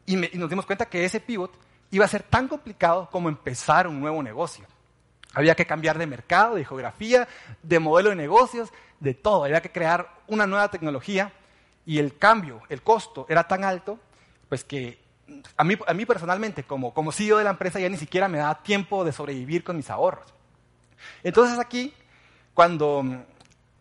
[0.07, 1.53] y, nos dimos cuenta que ese pivot
[1.91, 4.67] iba a ser tan complicado como empezar un nuevo negocio.
[5.33, 7.29] Había que cambiar de mercado, de geografía,
[7.63, 9.45] de modelo de negocios, de todo.
[9.45, 11.33] Había que crear una nueva tecnología
[11.87, 13.99] y el cambio, el costo era tan alto,
[14.49, 15.03] pues que
[15.57, 18.39] a mí, a mí personalmente, como, como CEO de la empresa, ya ni siquiera me
[18.39, 20.33] daba tiempo de sobrevivir con mis ahorros.
[21.23, 21.93] Entonces aquí
[22.55, 23.05] cuando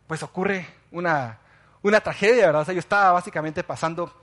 [0.07, 1.39] pues ocurre una,
[1.81, 2.67] una tragedia, ¿verdad?
[2.71, 4.22] Yo estaba básicamente pasando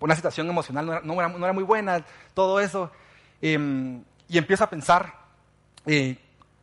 [0.00, 2.90] una situación emocional, no era, muy buena, todo eso,
[3.40, 5.14] em, y empiezo a pensar
[5.86, 6.16] eh,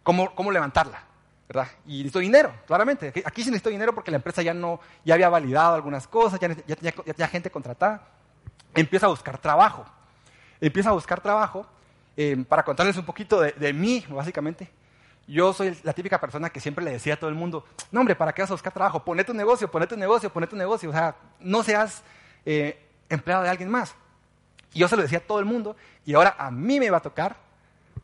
[0.04, 1.04] cómo, cómo levantarla,
[1.48, 1.68] ¿verdad?
[1.86, 3.12] Y necesito dinero, claramente.
[3.26, 6.56] Aquí sí necesito dinero porque la empresa ya, no, ya había validado algunas cosas, ya,
[6.66, 8.08] ya, ya, gente contratada.
[8.74, 9.86] Empiezo a buscar trabajo.
[10.62, 11.66] Empiezo a buscar trabajo
[12.16, 14.70] em, para contarles un poquito de, de mí, básicamente.
[15.28, 18.16] Yo soy la típica persona que siempre le decía a todo el mundo, no hombre,
[18.16, 19.04] ¿para qué vas a buscar trabajo?
[19.04, 20.90] Ponete un negocio, ponete un negocio, ponete un negocio.
[20.90, 22.04] O sea, no seas
[22.46, 23.96] eh, empleado de alguien más.
[24.74, 26.98] Y yo se lo decía a todo el mundo y ahora a mí me va
[26.98, 27.36] a tocar,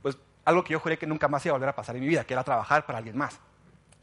[0.02, 2.08] pues algo que yo juré que nunca más iba a volver a pasar en mi
[2.08, 3.40] vida, que era trabajar para alguien más.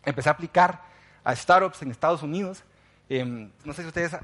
[0.05, 0.83] Empecé a aplicar
[1.25, 2.63] a startups en Estados Unidos.
[3.09, 4.17] Em, no sé si ustedes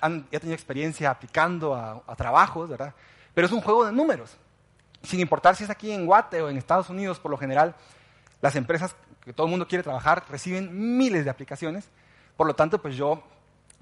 [0.00, 2.94] han, ya tenido experiencia aplicando a, a trabajos, ¿verdad?
[3.34, 4.36] Pero es un juego de números.
[5.02, 7.74] Sin importar si es aquí en Guate o en Estados Unidos, por lo general,
[8.40, 11.88] las empresas que todo el mundo quiere trabajar reciben miles de aplicaciones,
[12.36, 13.22] por lo tanto, pues yo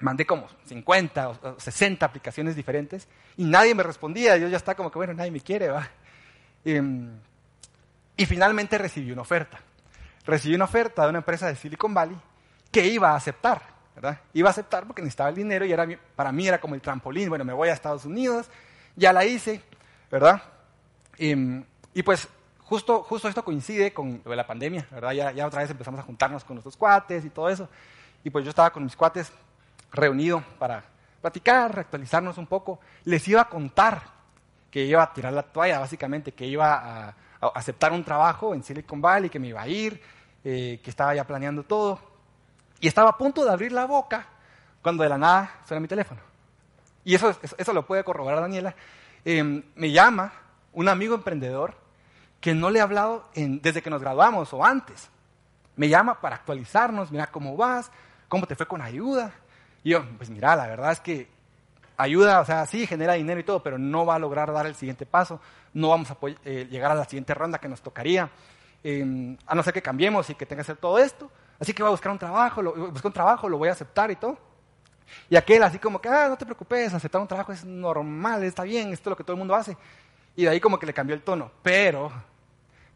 [0.01, 4.91] mandé como 50 o 60 aplicaciones diferentes y nadie me respondía, yo ya estaba como
[4.91, 5.89] que, bueno, nadie me quiere, va.
[6.65, 7.11] Em,
[8.17, 9.59] y finalmente recibí una oferta.
[10.25, 12.17] Recibí una oferta de una empresa de Silicon Valley
[12.71, 13.63] que iba a aceptar,
[13.95, 14.21] ¿verdad?
[14.35, 17.29] Iba a aceptar porque necesitaba el dinero y era, para mí era como el trampolín,
[17.29, 18.51] bueno, me voy a Estados Unidos,
[18.95, 19.63] ya la hice,
[20.11, 20.43] ¿verdad?
[21.17, 22.29] Em, y pues
[22.61, 25.13] justo, justo esto coincide con lo de la pandemia, ¿verdad?
[25.13, 27.69] Ya, ya otra vez empezamos a juntarnos con nuestros cuates y todo eso.
[28.23, 29.33] Y pues yo estaba con mis cuates
[29.93, 30.85] reunido para
[31.21, 32.81] platicar, actualizarnos un poco.
[33.05, 34.03] Les iba a contar
[34.71, 37.15] que iba a tirar la toalla, básicamente, que iba a,
[37.55, 40.03] aceptar un trabajo en Silicon Valley, que me iba a ir,
[40.45, 42.01] eh, que estaba ya planeando todo.
[42.81, 44.27] Y estaba a punto de abrir la boca
[44.83, 46.21] cuando de la nada suena mi teléfono.
[47.05, 48.75] Y eso, eso, lo puede corroborar Daniela.
[49.25, 50.33] Em, me llama
[50.73, 51.75] un amigo emprendedor
[52.41, 55.09] que no le he hablado desde que nos graduamos o antes.
[55.77, 57.91] Me llama para actualizarnos, mira cómo vas,
[58.29, 59.33] cómo te fue con ayuda.
[59.83, 61.29] Y yo, pues mira, la verdad es que
[61.97, 64.75] ayuda, o sea, sí genera dinero y todo, pero no va a lograr dar el
[64.75, 65.41] siguiente paso,
[65.75, 68.31] no vamos a eh, llegar a la siguiente ronda que nos tocaría,
[68.83, 71.31] em, a no ser que cambiemos y que tenga que hacer todo esto.
[71.59, 74.11] Así que voy a buscar un trabajo, lo, busco un trabajo, lo voy a aceptar
[74.11, 74.39] y todo.
[75.29, 78.63] Y aquel así como que, ah, no te preocupes, aceptar un trabajo es normal, está
[78.63, 79.77] bien, esto es lo que todo el mundo hace.
[80.37, 81.51] Y de ahí como que le cambió el tono.
[81.63, 82.13] Pero,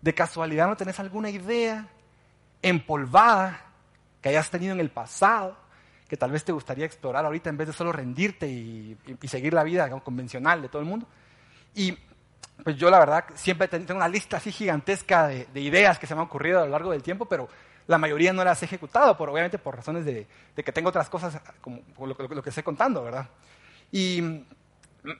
[0.01, 1.89] de casualidad no tenés alguna idea
[2.61, 3.65] empolvada
[4.21, 5.57] que hayas tenido en el pasado,
[6.13, 9.65] que tal vez te gustaría explorar ahorita en vez de solo rendirte y, seguir la
[9.65, 11.07] vida convencional de todo el mundo.
[11.75, 11.97] Y
[12.63, 16.21] pues yo la verdad siempre tengo una lista así gigantesca de, ideas que se me
[16.21, 17.49] han ocurrido a lo largo del tiempo, pero
[17.87, 21.41] la mayoría no las he ejecutado, por, obviamente por razones de, que tengo otras cosas
[21.63, 23.27] como, lo, que estoy contando, ¿verdad?
[23.91, 24.45] Y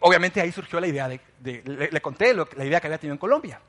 [0.01, 3.63] obviamente ahí surgió la idea de, le, conté la idea que había tenido en Colombia.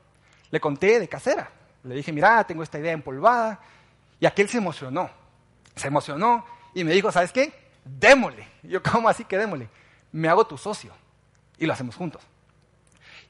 [0.50, 1.50] Le conté de casera.
[1.84, 3.60] Le dije, mira, tengo esta idea empolvada.
[4.20, 5.08] Y aquel se emocionó.
[5.74, 7.52] Se emocionó y me dijo, ¿sabes qué?
[7.84, 8.46] Démosle.
[8.62, 9.68] yo, ¿cómo así que démosle?
[10.12, 10.92] Me hago tu socio.
[11.58, 12.22] Y lo hacemos juntos.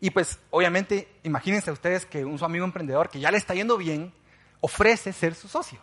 [0.00, 3.76] Y pues, obviamente, imagínense ustedes que un su amigo emprendedor que ya le está yendo
[3.76, 4.12] bien,
[4.60, 5.78] ofrece ser su socio.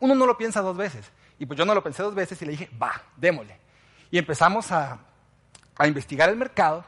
[0.00, 1.10] Uno no lo piensa dos veces.
[1.38, 3.58] Y pues yo no lo pensé dos veces y le dije, va, démosle.
[4.10, 4.98] Y empezamos a,
[5.76, 6.84] a investigar el mercado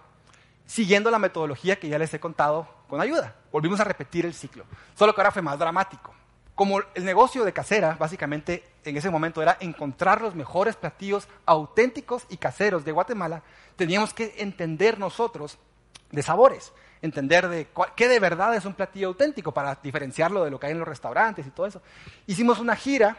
[0.66, 3.34] siguiendo la metodología que ya les he contado con ayuda.
[3.52, 6.14] Volvimos a repetir el ciclo, solo que ahora fue más dramático.
[6.56, 12.26] Como el negocio de casera, básicamente en ese momento era encontrar los mejores platillos auténticos
[12.28, 13.42] y caseros de Guatemala,
[13.76, 15.58] teníamos que entender nosotros
[16.10, 20.58] de sabores, entender de qué de verdad es un platillo auténtico para diferenciarlo de lo
[20.58, 21.82] que hay en los restaurantes y todo eso.
[22.26, 23.16] Hicimos una gira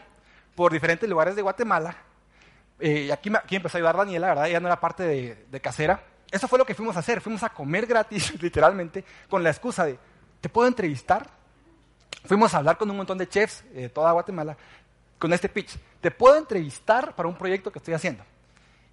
[0.55, 1.95] por diferentes lugares de Guatemala,
[2.79, 4.47] eh, aquí empezó a ayudar Daniela, ¿verdad?
[4.47, 7.21] Ella no era parte de casera, eso fue lo que fuimos a hacer.
[7.21, 9.97] Fuimos a comer gratis, literalmente, con la excusa de,
[10.41, 11.36] ¿te puedo entrevistar?
[12.25, 14.57] Fuimos a hablar con un montón de chefs de toda Guatemala
[15.17, 15.77] con este pitch.
[16.01, 18.23] ¿Te puedo entrevistar para un proyecto que estoy haciendo?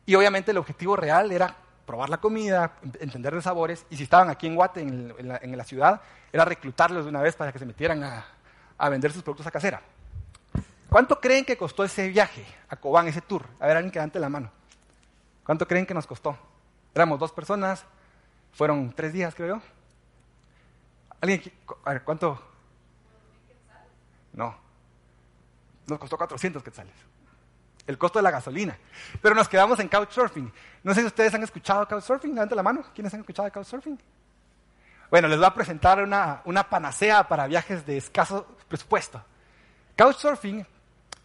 [0.07, 4.31] Y obviamente el objetivo real era probar la comida, entender los sabores, y si estaban
[4.31, 6.00] aquí en Guate, en, la, ciudad,
[6.33, 9.83] era reclutarlos de una vez para que se metieran a, vender sus productos a casera.
[10.88, 13.44] ¿Cuánto creen que costó ese viaje a Cobán, ese tour?
[13.61, 14.50] A ver, alguien que levante la mano.
[15.44, 16.38] ¿Cuánto creen que nos costó?
[16.94, 17.85] Éramos dos personas,
[18.53, 19.62] fueron tres días, creo yo.
[21.20, 21.42] ¿Alguien?
[21.85, 22.54] A ver, ¿cuánto?
[24.35, 24.57] No.
[25.87, 26.94] Nos costó 400 quetzales.
[27.87, 28.77] El costo de la gasolina.
[29.20, 30.53] Pero nos quedamos en Couchsurfing.
[30.83, 32.35] No sé si ustedes han escuchado Couchsurfing.
[32.35, 32.85] Levanten la mano.
[32.94, 33.99] ¿Quiénes han escuchado Couchsurfing?
[35.11, 39.23] Bueno, les voy a presentar una, una panacea para viajes de escaso presupuesto.
[39.97, 40.66] Couchsurfing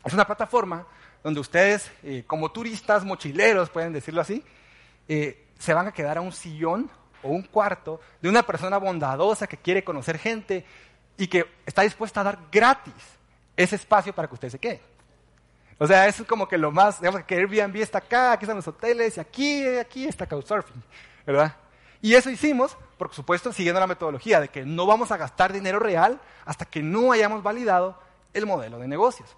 [0.03, 0.85] es una plataforma
[1.23, 4.43] donde ustedes, eh, como turistas, mochileros, pueden decirlo así,
[5.07, 6.89] eh, se van a quedar a un sillón
[7.23, 10.65] o un cuarto de una persona bondadosa que quiere conocer gente
[11.19, 12.93] y que está dispuesta a dar gratis
[13.55, 14.81] ese espacio para que usted se quede.
[15.77, 18.55] O sea, eso es como que lo más, digamos que Airbnb está acá, aquí están
[18.55, 20.81] los hoteles y aquí, aquí está Couchsurfing,
[21.27, 21.55] ¿verdad?
[22.01, 25.79] Y eso hicimos, por supuesto, siguiendo la metodología de que no vamos a gastar dinero
[25.79, 28.01] real hasta que no hayamos validado
[28.33, 29.35] el modelo de negocios.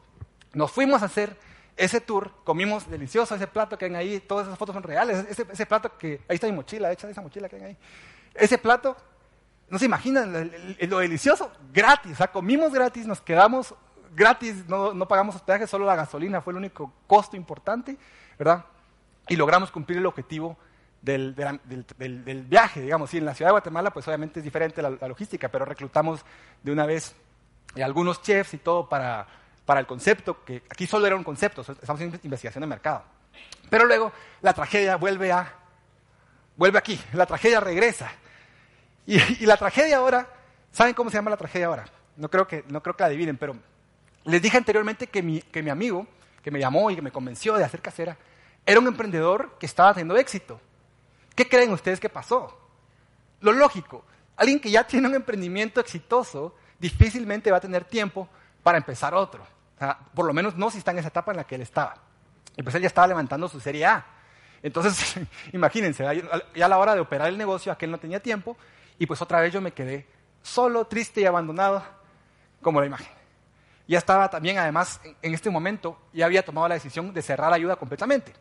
[0.53, 1.35] Nos fuimos a hacer
[1.77, 5.65] ese tour, comimos delicioso ese plato que ven ahí, todas esas fotos son reales, ese,
[5.65, 7.77] plato que, ahí está mi mochila, echa esa mochila que ven ahí.
[8.35, 8.95] Ese plato,
[9.71, 10.51] no se imaginan
[10.87, 13.73] lo delicioso, gratis, o sea, comimos gratis, nos quedamos
[14.13, 17.97] gratis, no, no pagamos hospedaje, solo la gasolina fue el único costo importante,
[18.37, 18.65] ¿verdad?
[19.27, 20.57] Y logramos cumplir el objetivo
[21.01, 21.33] del,
[22.47, 23.09] viaje, digamos.
[23.09, 26.23] Sí, en la ciudad de Guatemala, pues obviamente es diferente la, la logística, pero reclutamos
[26.61, 27.15] de una vez
[27.81, 29.25] algunos chefs y todo para
[29.65, 33.03] para el concepto, que aquí solo era un concepto, estamos haciendo investigación de mercado.
[33.69, 35.53] Pero luego la tragedia vuelve a,
[36.57, 38.11] vuelve aquí, la tragedia regresa.
[39.11, 40.25] Y, la tragedia ahora,
[40.71, 41.85] ¿saben cómo se llama la tragedia ahora?
[42.15, 43.57] No creo que, no creo que la adivinen, pero
[44.23, 46.07] les dije anteriormente que mi, que mi amigo,
[46.41, 48.17] que me llamó y que me convenció de hacer casera,
[48.65, 50.61] era un emprendedor que estaba teniendo éxito.
[51.35, 52.57] ¿Qué creen ustedes que pasó?
[53.41, 54.05] Lo lógico,
[54.37, 58.29] alguien que ya tiene un emprendimiento exitoso difícilmente va a tener tiempo
[58.63, 59.45] para empezar otro.
[60.13, 61.95] por lo menos no si está en esa etapa en la que él estaba.
[62.55, 64.05] Y pues él ya estaba levantando su serie A.
[64.63, 65.15] Entonces,
[65.51, 66.05] imagínense,
[66.55, 68.55] ya a la hora de operar el negocio, aquel no tenía tiempo,
[69.01, 70.05] y pues otra vez yo me quedé
[70.43, 71.81] solo, triste y abandonado,
[72.61, 73.07] como la imagen.
[73.87, 77.77] Ya estaba también, además, en este momento, ya había tomado la decisión de cerrar ayuda
[77.77, 78.31] completamente.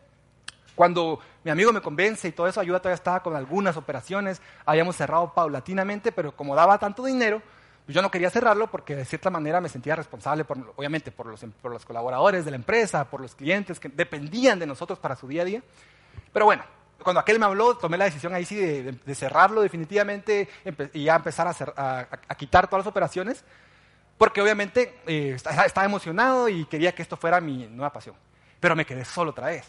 [0.75, 4.97] Cuando mi amigo me convence y todo eso, ayuda todavía estaba con algunas operaciones, habíamos
[4.97, 7.41] cerrado paulatinamente, pero como daba tanto dinero,
[7.87, 10.45] yo no quería cerrarlo porque de cierta manera me sentía responsable,
[10.75, 14.67] obviamente, por los, por los colaboradores de la empresa, por los clientes que dependían de
[14.67, 15.63] nosotros para su día a día.
[16.31, 16.63] Pero bueno,
[17.03, 20.49] cuando aquel me habló, tomé la decisión ahí sí de, cerrarlo definitivamente
[20.93, 23.43] y ya empezar a, a, quitar todas las operaciones,
[24.17, 28.15] porque obviamente eh, estaba emocionado y quería que esto fuera mi nueva pasión.
[28.59, 29.65] Pero me quedé solo otra vez,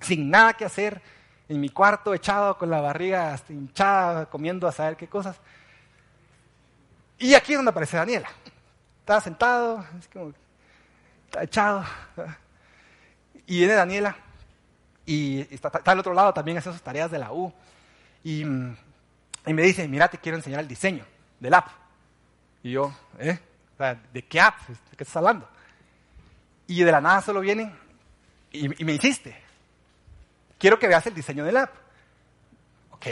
[0.00, 1.00] sin nada que hacer,
[1.48, 5.36] en mi cuarto, echado con la barriga hinchada, comiendo a saber qué cosas.
[7.18, 8.28] Y aquí es donde aparece Daniela.
[9.00, 10.32] Estaba sentado, es como,
[11.26, 11.84] está echado.
[13.46, 14.16] Y viene Daniela
[15.06, 17.52] y está, está al otro lado también haciendo sus tareas de la U.
[18.22, 21.04] Y, y me dice, mira, te quiero enseñar el diseño
[21.40, 21.68] del app.
[22.62, 23.38] Y yo, ¿eh?
[24.12, 24.60] ¿de qué app?
[24.68, 25.48] ¿De qué estás hablando?
[26.66, 27.70] Y de la nada solo viene
[28.54, 29.36] y, y me insiste,
[30.58, 31.74] quiero que veas el diseño del app.
[32.92, 33.06] Ok,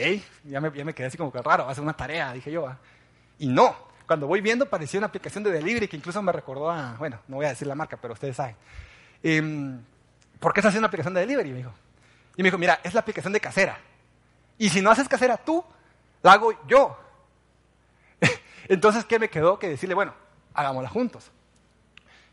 [0.44, 2.50] ya me, ya me quedé así como que raro, va a ser una tarea, dije
[2.50, 2.62] yo.
[2.62, 2.78] ¿va?
[3.40, 3.76] Y no,
[4.06, 7.36] cuando voy viendo parecía una aplicación de delivery que incluso me recordó a, bueno, no
[7.36, 8.54] voy a decir la marca, pero ustedes saben.
[9.22, 9.82] Em,
[10.42, 11.50] ¿Por qué estás haciendo una aplicación de delivery?
[11.52, 11.72] Me dijo.
[12.36, 13.78] Y me dijo, mira, es la aplicación de casera.
[14.58, 15.64] Y si no haces casera tú,
[16.20, 16.98] la hago yo.
[18.68, 19.60] Entonces, ¿qué me quedó?
[19.60, 20.12] Que decirle, bueno,
[20.52, 21.30] hagámosla juntos.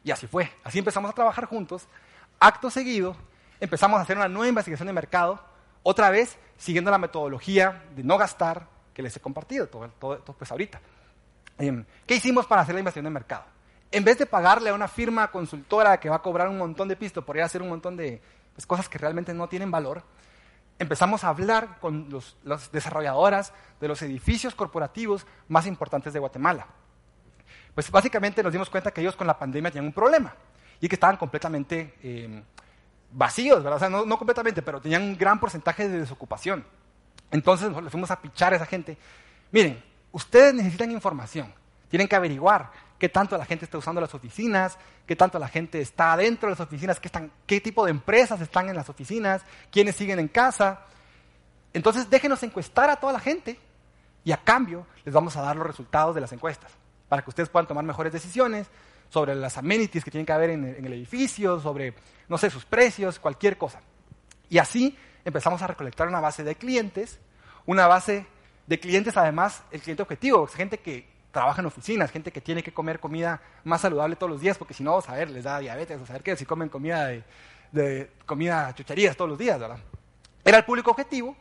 [0.03, 0.51] Y así fue.
[0.63, 1.87] Así empezamos a trabajar juntos.
[2.39, 3.15] Acto seguido,
[3.59, 5.39] empezamos a hacer una nueva investigación de mercado,
[5.83, 10.35] otra vez siguiendo la metodología de no gastar que les he compartido todo, todo, todo
[10.35, 10.81] pues ahorita.
[11.59, 13.43] Em, ¿Qué hicimos para hacer la investigación de mercado?
[13.91, 16.95] En vez de pagarle a una firma consultora que va a cobrar un montón de
[16.95, 18.21] pisto por ir a hacer un montón de
[18.53, 20.03] pues, cosas que realmente no tienen valor,
[20.77, 26.67] empezamos a hablar con los, las desarrolladoras de los edificios corporativos más importantes de Guatemala.
[27.73, 30.35] Pues básicamente nos dimos cuenta que ellos con la pandemia tenían un problema
[30.79, 32.43] y que estaban completamente eh,
[33.11, 33.77] vacíos, ¿verdad?
[33.77, 36.63] O sea, no, completamente, pero tenían un gran porcentaje de desocupación.
[37.31, 38.97] Entonces le fuimos a pichar a esa gente.
[39.51, 41.53] Miren, ustedes necesitan información,
[41.89, 45.79] tienen que averiguar qué tanto la gente está usando las oficinas, qué tanto la gente
[45.81, 46.99] está dentro de las oficinas,
[47.47, 50.81] qué, tipo de empresas están en las oficinas, quiénes siguen en casa.
[51.73, 53.57] Entonces déjenos encuestar a toda la gente
[54.25, 56.71] y a cambio les vamos a dar los resultados de las encuestas
[57.07, 58.67] para que ustedes puedan tomar mejores decisiones
[59.09, 61.95] sobre las amenities que tienen que haber en, en el edificio, sobre,
[62.27, 63.79] no sé, sus precios, cualquier cosa.
[64.49, 67.17] Y así empezamos a recolectar una base de clientes,
[67.65, 68.27] una base
[68.67, 72.73] de clientes además, el cliente objetivo, gente que trabaja en oficinas, gente que tiene que
[72.73, 76.01] comer comida más saludable todos los días, porque si no, a ver, les da diabetes,
[76.01, 77.23] a saber qué, si comen comida de,
[77.71, 79.79] de comida chucherías todos los días, ¿verdad?
[80.43, 81.35] Era el público objetivo,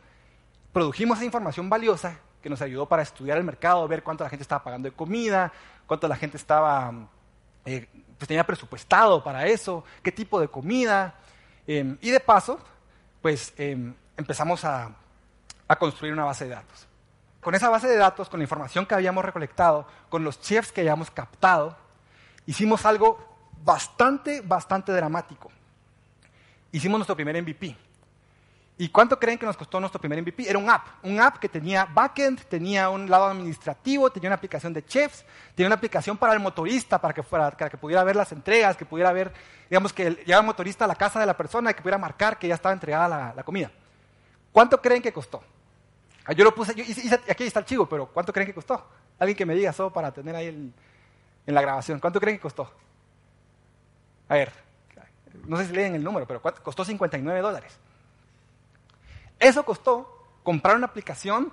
[0.71, 4.43] produjimos esa información valiosa que nos ayudó para estudiar el mercado, ver cuánto la gente
[4.43, 5.51] estaba pagando de comida,
[5.87, 6.93] cuánto la gente estaba,
[7.65, 11.15] eh, pues tenía presupuestado para eso, qué tipo de comida,
[11.67, 12.59] eh, y de paso,
[13.21, 14.91] pues eh, empezamos a,
[15.67, 16.88] a construir una base de datos.
[17.41, 20.81] Con esa base de datos, con la información que habíamos recolectado, con los chefs que
[20.81, 21.77] habíamos captado,
[22.45, 23.17] hicimos algo
[23.63, 25.51] bastante, bastante dramático.
[26.71, 27.75] Hicimos nuestro primer MVP.
[28.77, 30.49] ¿Y cuánto creen que nos costó nuestro primer MVP?
[30.49, 34.71] Era un app, un app que tenía backend, tenía un lado administrativo, tenía una aplicación
[34.71, 38.15] de chefs, tenía una aplicación para el motorista, para que, fuera, para que pudiera ver
[38.15, 39.33] las entregas, que pudiera ver,
[39.69, 42.39] digamos, que llegaba el motorista a la casa de la persona y que pudiera marcar
[42.39, 43.69] que ya estaba entregada la, la comida.
[44.53, 45.43] ¿Cuánto creen que costó?
[46.35, 48.85] Yo lo puse, aquí está el chivo, pero ¿cuánto creen que costó?
[49.17, 50.73] Alguien que me diga solo para tener ahí el,
[51.45, 51.99] en la grabación.
[51.99, 52.71] ¿Cuánto creen que costó?
[54.27, 54.51] A ver,
[55.45, 57.77] no sé si leen el número, pero costó 59 dólares.
[59.39, 61.51] Eso costó comprar una aplicación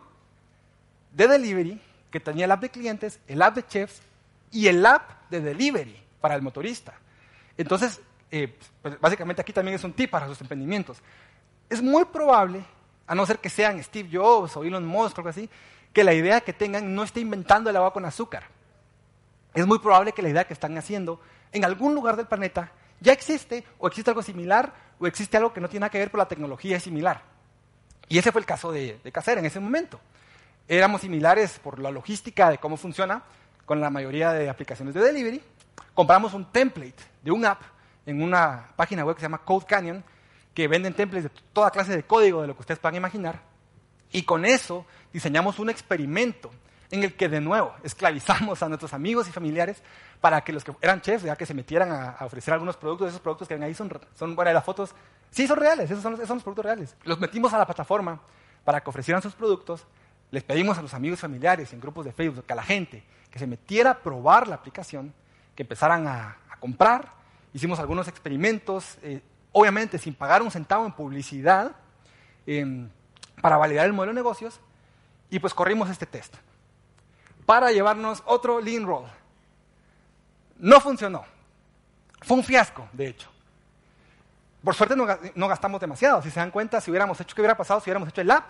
[1.13, 4.03] de delivery que tenía el app de clientes, el app de chefs
[4.51, 6.95] y el app de delivery para el motorista.
[7.57, 10.99] Entonces, eh, pues básicamente aquí también es un tip para sus emprendimientos.
[11.71, 12.65] Es muy probable
[13.07, 15.49] a no ser que sean Steve Jobs o Elon Musk o algo así,
[15.93, 18.45] que la idea que tengan no esté inventando el agua con azúcar.
[19.55, 21.21] Es muy probable que la idea que están haciendo
[21.53, 25.61] en algún lugar del planeta ya existe o existe algo similar o existe algo que
[25.61, 27.23] no tiene nada que ver, pero la tecnología similar.
[28.09, 30.01] Y ese fue el caso de, de Caser en ese momento.
[30.69, 33.23] Éramos similares por la logística de cómo funciona
[33.65, 35.43] con la mayoría de aplicaciones de delivery.
[35.95, 37.63] Compramos un template de un app
[38.05, 40.05] en una página web que se llama Code Canyon,
[40.57, 43.43] que venden templates de toda clase de código, de lo que ustedes puedan imaginar.
[44.11, 46.51] Y con eso diseñamos un experimento
[46.91, 49.83] en el que de nuevo esclavizamos a nuestros amigos y familiares
[50.19, 53.21] para que los que eran chefs, ya que se metieran a, ofrecer algunos productos, esos
[53.21, 54.95] productos que ven ahí son, son bueno, las fotos,
[55.31, 56.97] sí son reales, esos son, esos son productos reales.
[57.05, 58.19] Los metimos a la plataforma
[58.65, 59.87] para que ofrecieran sus productos,
[60.31, 63.05] les pedimos a los amigos y familiares en grupos de Facebook, que a la gente
[63.31, 65.13] que se metiera a probar la aplicación,
[65.55, 67.13] que empezaran a, a comprar,
[67.53, 69.21] hicimos algunos experimentos, eh,
[69.59, 71.73] obviamente sin pagar un centavo en publicidad,
[72.47, 72.87] eh,
[73.41, 74.61] para validar el modelo de negocios,
[75.31, 76.37] y pues corrimos este test
[77.47, 79.07] para llevarnos otro lean roll.
[80.59, 81.25] No funcionó.
[82.21, 83.31] Fue un fiasco, de hecho.
[84.63, 86.21] Por suerte no, gastamos demasiado.
[86.21, 88.45] Si se dan cuenta, si hubiéramos hecho, ¿qué hubiera pasado si hubiéramos hecho el app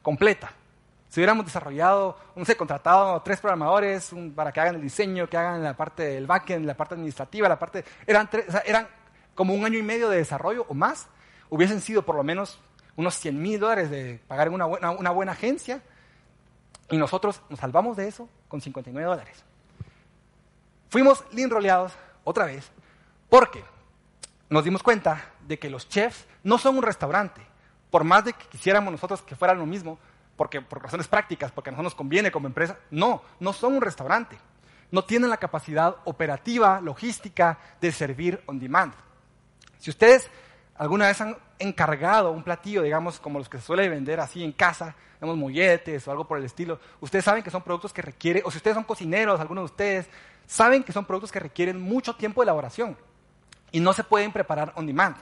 [0.00, 0.52] completa?
[1.08, 5.64] Si hubiéramos desarrollado, no sé, contratado tres programadores para que hagan el diseño, que hagan
[5.64, 7.84] la parte del backend, la parte administrativa, la parte...
[8.06, 8.86] Eran, tres, o sea, eran
[9.36, 11.06] como un año y medio de desarrollo o más,
[11.48, 12.58] hubiesen sido por lo menos
[12.96, 15.82] unos 100 mil dólares de pagar una buena, una buena agencia,
[16.90, 19.44] y nosotros nos salvamos de eso con 59 dólares.
[20.88, 21.92] Fuimos lean roleados
[22.24, 22.70] otra vez,
[23.28, 23.62] porque
[24.48, 27.40] nos dimos cuenta de que los chefs no son un restaurante.
[27.90, 29.98] Por más de que quisiéramos nosotros que fueran lo mismo,
[30.36, 33.80] porque por razones prácticas, porque a nosotros nos conviene como empresa, no, no son un
[33.80, 34.38] restaurante.
[34.92, 38.94] No tienen la capacidad operativa, logística de servir on demand.
[39.86, 40.28] Si ustedes
[40.74, 44.50] alguna vez han encargado un platillo, digamos, como los que se suele vender así en
[44.50, 48.42] casa, digamos, molletes o algo por el estilo, ustedes saben que son productos que requieren,
[48.44, 50.08] o si ustedes son cocineros, algunos de ustedes,
[50.44, 52.96] saben que son productos que requieren mucho tiempo de elaboración
[53.70, 55.14] y no se pueden preparar on demand.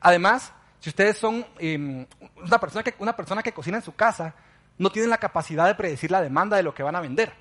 [0.00, 2.06] Además, si ustedes son em,
[2.36, 4.34] una, persona que, una persona que cocina en su casa,
[4.78, 7.34] no tienen la capacidad de predecir la demanda de lo que van a vender.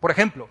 [0.00, 0.50] Por ejemplo,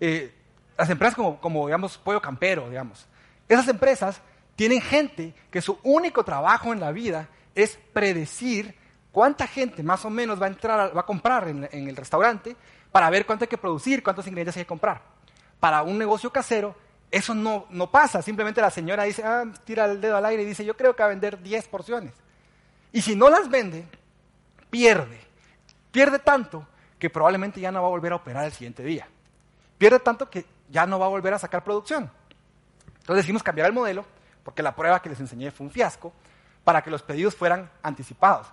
[0.00, 0.34] eh,
[0.78, 3.06] las empresas como, como, digamos, Pollo Campero, digamos,
[3.50, 4.22] esas empresas
[4.58, 8.74] tienen gente que su único trabajo en la vida es predecir
[9.12, 12.56] cuánta gente más o menos va a entrar, va a comprar en, en el restaurante
[12.90, 15.00] para ver cuánto hay que producir, cuántos ingredientes hay que comprar.
[15.60, 16.74] Para un negocio casero,
[17.08, 18.20] eso no, no pasa.
[18.20, 21.04] Simplemente la señora dice, ah, tira el dedo al aire y dice, yo creo que
[21.04, 22.12] va a vender 10 porciones.
[22.90, 23.86] Y si no las vende,
[24.70, 25.20] pierde.
[25.92, 26.66] Pierde tanto
[26.98, 29.06] que probablemente ya no va a volver a operar el siguiente día.
[29.78, 32.10] Pierde tanto que ya no va a volver a sacar producción.
[32.88, 34.04] Entonces decidimos cambiar el modelo,
[34.48, 36.10] porque la prueba que les enseñé fue un fiasco,
[36.64, 38.46] para que los pedidos fueran anticipados.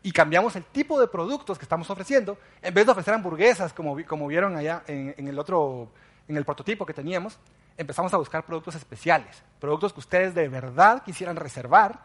[0.00, 2.38] Y cambiamos el tipo de productos que estamos ofreciendo.
[2.62, 5.90] En vez de ofrecer hamburguesas, como, como vieron allá en, el otro,
[6.28, 7.36] en el prototipo que teníamos,
[7.76, 11.98] empezamos a buscar productos especiales, productos que ustedes de verdad quisieran reservar.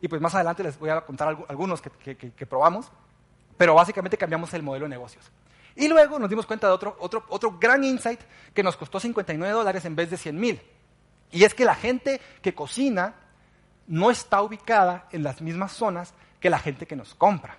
[0.00, 2.92] Y pues más adelante les voy a contar algunos que probamos
[3.56, 5.30] pero básicamente cambiamos el modelo de negocios.
[5.76, 8.20] Y luego nos dimos cuenta de otro, otro, otro gran insight
[8.52, 10.62] que nos costó 59 dólares en vez de 100 mil.
[11.34, 13.14] Y es que la gente que cocina
[13.88, 17.58] no está ubicada en las mismas zonas que la gente que nos compra.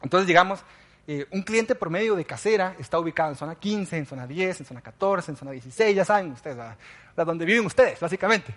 [0.00, 0.60] Entonces, digamos,
[1.08, 4.66] eh, un cliente promedio de casera está ubicado en zona 15, en zona 10, en
[4.66, 8.54] zona 14, en zona 16, ya saben ustedes, la, donde viven ustedes, básicamente.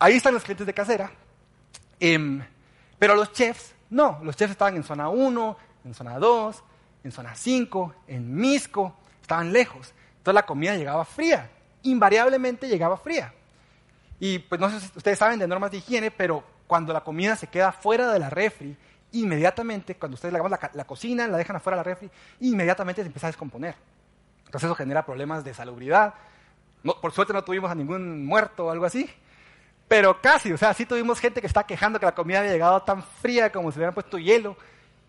[0.00, 1.12] Ahí están los clientes de casera.
[2.00, 2.42] Em,
[2.98, 6.64] pero los chefs, no, los chefs estaban en zona 1, en zona 2,
[7.04, 9.94] en zona 5, en Misco, estaban lejos.
[10.16, 11.48] Entonces la comida llegaba fría,
[11.84, 13.32] invariablemente llegaba fría.
[14.24, 17.34] Y pues no sé si ustedes saben de normas de higiene, pero cuando la comida
[17.34, 18.76] se queda fuera de la refri,
[19.10, 22.08] inmediatamente, cuando ustedes la, la, cocinan, la dejan afuera de la refri,
[22.38, 23.74] inmediatamente se empieza a descomponer.
[24.44, 26.14] Entonces eso genera problemas de salubridad.
[26.84, 29.10] por suerte no tuvimos a ningún muerto o algo así,
[29.88, 32.80] pero casi, o sea, sí tuvimos gente que está quejando que la comida había llegado
[32.82, 34.56] tan fría como si hubieran puesto hielo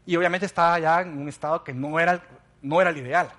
[0.08, 2.20] y obviamente estaba ya en un estado que no era,
[2.64, 3.30] no era el ideal.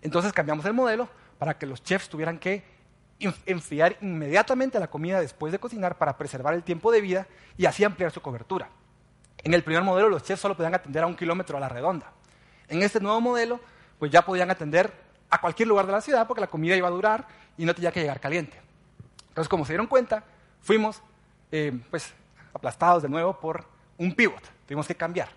[0.00, 1.08] Entonces cambiamos el modelo
[1.40, 2.75] para que los chefs tuvieran que
[3.18, 7.84] enfriar inmediatamente la comida después de cocinar para preservar el tiempo de vida y así
[7.84, 8.68] ampliar su cobertura.
[9.42, 12.12] En el primer modelo los chefs solo podían atender a un kilómetro a la redonda.
[12.68, 13.60] En este nuevo modelo,
[13.98, 14.92] pues ya podían atender
[15.30, 17.92] a cualquier lugar de la ciudad porque la comida iba a durar y no tenía
[17.92, 18.60] que llegar caliente.
[19.28, 20.24] Entonces, como se dieron cuenta,
[20.60, 21.02] fuimos
[21.52, 22.12] eh, pues,
[22.52, 23.64] aplastados de nuevo por
[23.98, 24.42] un pivot.
[24.66, 25.28] Tuvimos que cambiar.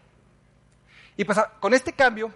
[1.15, 2.33] Y pues con este cambio,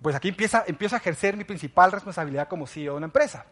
[0.00, 3.44] pues aquí empieza, empiezo a ejercer mi principal responsabilidad como CEO de una empresa.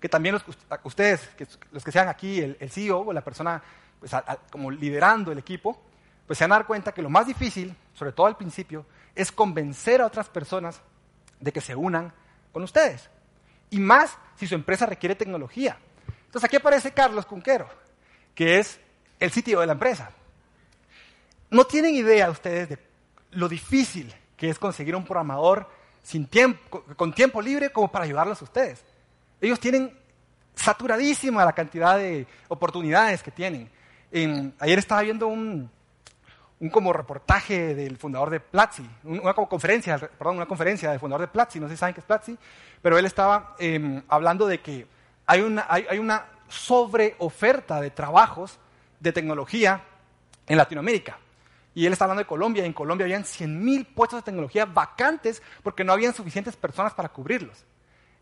[0.00, 0.44] Que también los,
[0.84, 1.28] ustedes,
[1.72, 3.62] los que sean aquí el, CEO o la persona
[3.98, 4.12] pues,
[4.50, 5.80] como liderando el equipo,
[6.26, 9.30] pues se van a dar cuenta que lo más difícil, sobre todo al principio, es
[9.30, 10.80] convencer a otras personas
[11.38, 12.12] de que se unan
[12.52, 13.10] con ustedes.
[13.70, 15.76] Y más si su empresa requiere tecnología.
[16.26, 17.68] Entonces aquí aparece Carlos Cunquero,
[18.34, 18.80] que es
[19.18, 20.10] el sitio de la empresa.
[21.50, 22.78] No tienen idea ustedes de
[23.32, 25.68] lo difícil que es conseguir un programador
[26.02, 28.82] sin tiempo, con tiempo libre como para ayudarlos a ustedes.
[29.40, 29.96] Ellos tienen
[30.54, 33.70] saturadísima la cantidad de oportunidades que tienen.
[34.58, 35.70] ayer estaba viendo un,
[36.70, 41.58] como reportaje del fundador de Platzi, una conferencia, perdón, una conferencia del fundador de Platzi,
[41.58, 42.36] no sé si saben qué es Platzi,
[42.82, 44.86] pero él estaba em, hablando de que
[45.26, 48.58] hay una, hay, hay una sobreoferta de trabajos
[48.98, 49.82] de tecnología
[50.46, 51.18] en Latinoamérica.
[51.74, 55.40] Y él está hablando de Colombia, y en Colombia habían 100.000 puestos de tecnología vacantes
[55.62, 57.64] porque no habían suficientes personas para cubrirlos.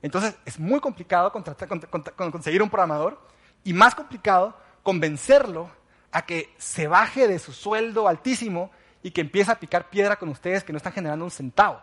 [0.02, 3.20] Entonces es muy complicado conseguir un programador
[3.64, 5.70] y más complicado convencerlo
[6.12, 8.70] a que se baje de su sueldo altísimo
[9.02, 11.80] y que empiece a picar piedra con ustedes que no están generando un centavo.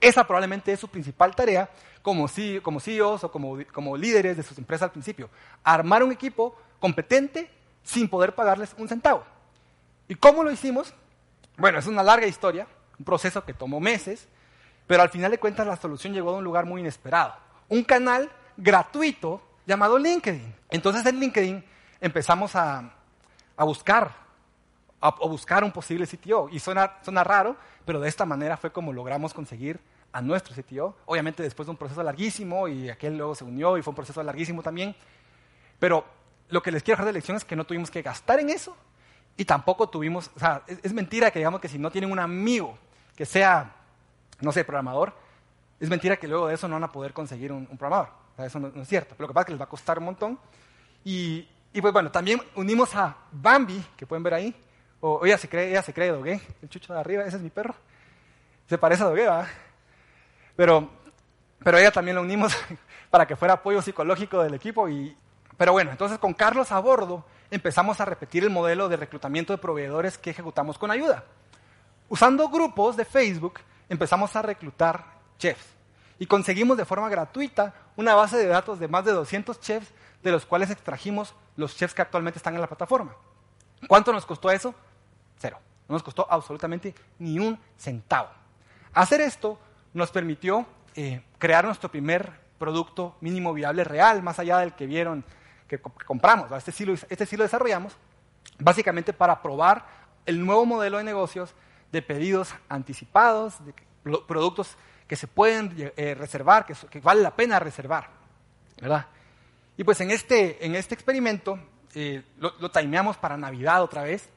[0.00, 1.68] Esa probablemente es su principal tarea
[2.02, 2.26] como,
[2.62, 5.28] como CEOs o como, como líderes de sus empresas al principio.
[5.62, 7.50] Armar un equipo competente
[7.82, 9.24] sin poder pagarles un centavo.
[10.08, 10.94] ¿Y cómo lo hicimos?
[11.56, 12.66] Bueno, es una larga historia,
[12.98, 14.26] un proceso que tomó meses,
[14.90, 17.32] pero al final de cuentas la solución llegó de un lugar muy inesperado.
[17.68, 20.52] Un canal gratuito llamado LinkedIn.
[20.68, 21.64] Entonces en LinkedIn
[22.00, 22.90] empezamos a,
[23.58, 24.10] buscar,
[25.00, 26.48] a, buscar un posible CTO.
[26.50, 29.78] Y suena, suena raro, pero de esta manera fue como logramos conseguir
[30.10, 30.96] a nuestro CTO.
[31.06, 34.20] Obviamente después de un proceso larguísimo y aquel luego se unió y fue un proceso
[34.24, 34.96] larguísimo también.
[35.78, 36.04] Pero
[36.48, 38.76] lo que les quiero dejar de lección es que no tuvimos que gastar en eso
[39.36, 42.76] y tampoco tuvimos, o sea, es, mentira que digamos que si no tienen un amigo
[43.14, 43.76] que sea,
[44.40, 45.12] no sé, programador,
[45.80, 48.10] es mentira que luego de eso no van a poder conseguir un, programador.
[48.38, 49.14] Eso no, es cierto.
[49.16, 50.38] Pero lo que pasa es que les va a costar un montón.
[51.04, 54.54] Y, y pues bueno, también unimos a Bambi, que pueden ver ahí,
[55.00, 57.50] o ella se cree, ella se cree Dogué, el chucho de arriba, ese es mi
[57.50, 57.74] perro.
[58.68, 59.48] Se parece a Dogué, ¿verdad?
[60.54, 60.90] Pero,
[61.64, 62.54] pero ella también la unimos
[63.10, 64.88] para que fuera apoyo psicológico del equipo.
[64.88, 65.16] Y,
[65.56, 69.58] pero bueno, entonces con Carlos a bordo empezamos a repetir el modelo de reclutamiento de
[69.58, 71.24] proveedores que ejecutamos con ayuda.
[72.10, 73.60] Usando grupos de Facebook
[73.90, 75.04] empezamos a reclutar
[75.36, 75.66] chefs
[76.18, 80.30] y conseguimos de forma gratuita una base de datos de más de 200 chefs de
[80.30, 83.14] los cuales extrajimos los chefs que actualmente están en la plataforma.
[83.88, 84.74] ¿Cuánto nos costó eso?
[85.38, 85.58] Cero.
[85.88, 88.28] No nos costó absolutamente ni un centavo.
[88.94, 89.58] Hacer esto
[89.92, 95.24] nos permitió eh, crear nuestro primer producto mínimo viable real, más allá del que vieron
[95.66, 96.52] que compramos.
[96.52, 97.96] Este sí, lo, este sí lo desarrollamos,
[98.58, 99.86] básicamente para probar
[100.26, 101.54] el nuevo modelo de negocios
[101.92, 103.74] de pedidos anticipados, de
[104.26, 104.76] productos
[105.06, 108.08] que se pueden eh, reservar, que, vale la pena reservar.
[108.80, 109.06] ¿verdad?
[109.76, 111.58] Y pues en este, en este experimento
[111.94, 114.28] eh, lo, lo timeamos para Navidad otra vez.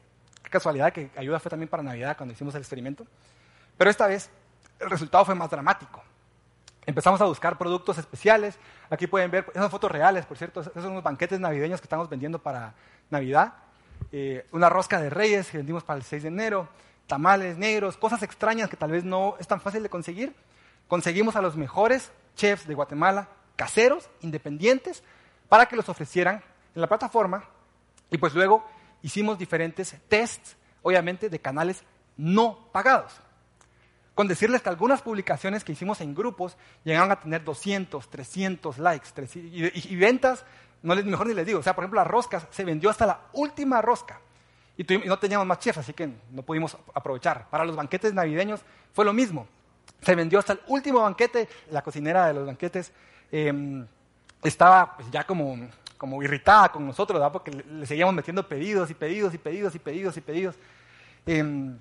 [0.42, 3.06] Qué casualidad que Ayuda fue también para Navidad cuando hicimos el experimento.
[3.78, 4.30] Pero esta vez
[4.80, 6.02] el resultado fue más dramático.
[6.86, 8.58] Empezamos a buscar productos especiales.
[8.90, 12.08] Aquí pueden ver, esas fotos reales, por cierto, esos son unos banquetes navideños que estamos
[12.08, 12.74] vendiendo para
[13.10, 13.54] Navidad.
[14.12, 16.68] Eh, una rosca de reyes que vendimos para el 6 de enero,
[17.06, 20.34] tamales negros, cosas extrañas que tal vez no es tan fácil de conseguir.
[20.88, 25.02] Conseguimos a los mejores chefs de Guatemala, caseros, independientes,
[25.48, 26.42] para que los ofrecieran
[26.74, 27.44] en la plataforma.
[28.10, 28.64] Y pues luego
[29.02, 31.84] hicimos diferentes tests, obviamente, de canales
[32.16, 33.20] no pagados
[34.14, 39.08] con decirles que algunas publicaciones que hicimos en grupos llegaron a tener 200, 300 likes
[39.34, 40.44] y, ventas,
[40.82, 43.06] no les, mejor ni les digo, o sea, por ejemplo, las roscas se vendió hasta
[43.06, 44.20] la última rosca
[44.76, 47.48] y, no teníamos más chefs, así que no pudimos aprovechar.
[47.48, 48.60] Para los banquetes navideños
[48.92, 49.46] fue lo mismo,
[50.00, 52.92] se vendió hasta el último banquete, la cocinera de los banquetes
[53.32, 53.86] em,
[54.42, 57.32] estaba pues, ya como, como irritada con nosotros, ¿verdad?
[57.32, 60.56] porque le, seguíamos metiendo pedidos y pedidos y pedidos y pedidos y pedidos.
[61.26, 61.78] Em,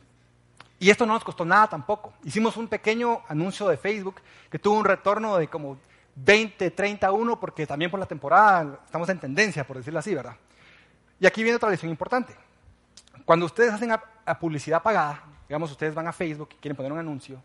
[0.80, 2.14] y esto no nos costó nada tampoco.
[2.24, 4.16] Hicimos un pequeño anuncio de Facebook
[4.50, 5.78] que tuvo un retorno de como
[6.16, 10.36] 20, 31, porque también por la temporada estamos en tendencia, por decirlo así, ¿verdad?
[11.20, 12.36] Y aquí viene otra lección importante.
[13.26, 17.00] Cuando ustedes hacen a, publicidad pagada, digamos, ustedes van a Facebook y quieren poner un
[17.00, 17.42] anuncio,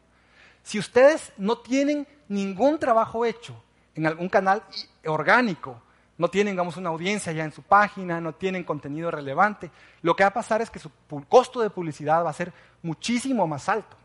[0.63, 3.63] si ustedes no tienen ningún trabajo hecho
[3.95, 4.63] en algún canal
[5.07, 5.83] orgánico
[6.19, 9.71] no tienen, digamos, una audiencia ya en su página, no tienen contenido relevante,
[10.03, 10.91] lo que va a pasar es que su
[11.29, 12.53] costo de publicidad va a ser
[12.83, 13.97] muchísimo más alto.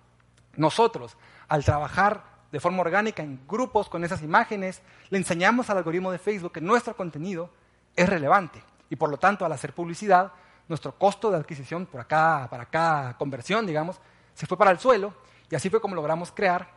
[0.55, 1.17] Nosotros,
[1.47, 6.19] al trabajar de forma orgánica en grupos con esas imágenes, le enseñamos al algoritmo de
[6.19, 7.49] Facebook que nuestro contenido
[7.95, 10.32] es relevante y por lo tanto al hacer publicidad,
[10.74, 13.99] nuestro costo de adquisición por acá, para cada conversión, digamos,
[14.34, 15.13] se fue para el suelo
[15.49, 16.67] y así fue como logramos crear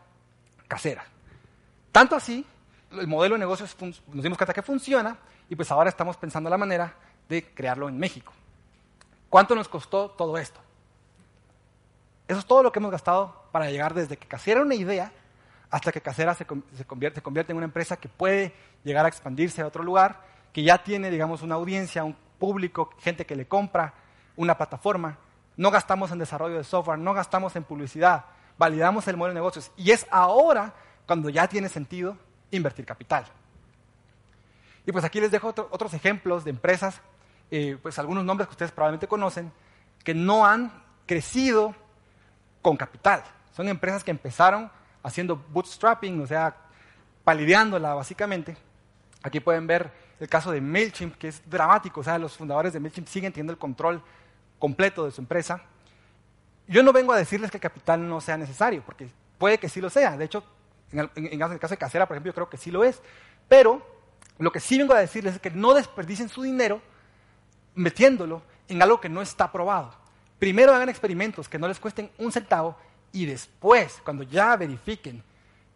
[0.69, 1.05] casera.
[1.93, 2.45] Tanto así
[2.93, 5.17] el modelo de negocios nos dimos cuenta que funciona
[5.49, 6.95] y pues ahora estamos pensando la manera
[7.27, 8.33] de crearlo en México.
[9.31, 10.61] ¿Cuánto nos costó todo esto?
[12.29, 15.11] Eso es todo lo que hemos gastado para llegar desde que Casera era una idea
[15.71, 18.53] hasta que Casera se, convierte, convierte en una empresa que puede
[18.85, 20.21] llegar a expandirse a otro lugar,
[20.53, 23.95] que ya tiene, digamos, una audiencia, un público, gente que le compra,
[24.37, 25.19] una plataforma.
[25.57, 28.27] No gastamos en desarrollo de software, no gastamos en publicidad,
[28.59, 29.71] validamos el modelo de negocios.
[29.77, 30.75] Y es ahora
[31.07, 32.17] cuando ya tiene sentido
[32.51, 33.25] invertir capital.
[34.85, 37.01] Y pues aquí les dejo otros ejemplos de empresas,
[37.51, 39.53] eh, pues algunos nombres que ustedes probablemente conocen,
[40.05, 40.73] que no han
[41.07, 41.75] crecido
[42.63, 43.25] con capital.
[43.57, 44.71] Son empresas que empezaron
[45.03, 46.57] haciendo bootstrapping, o sea,
[47.25, 48.57] palideándola básicamente.
[49.23, 52.81] Aquí pueden ver el caso de MailChimp, que es dramático, o sea, los fundadores de
[52.81, 54.03] MailChimp siguen teniendo el control
[54.59, 55.63] completo de su empresa.
[56.69, 59.09] Yo no vengo a decirles que el capital no sea necesario, porque
[59.39, 60.17] puede que sí lo sea.
[60.17, 60.43] De hecho,
[60.93, 63.01] en el, caso de Casera, por ejemplo, yo creo que sí lo es.
[63.49, 63.87] Pero
[64.39, 66.81] lo que sí vengo a decirles es que no desperdicien su dinero
[67.75, 69.95] metiéndolo en algo que no está probado.
[70.39, 72.77] Primero hagan experimentos que no les cuesten un centavo
[73.13, 75.23] y después, cuando ya verifiquen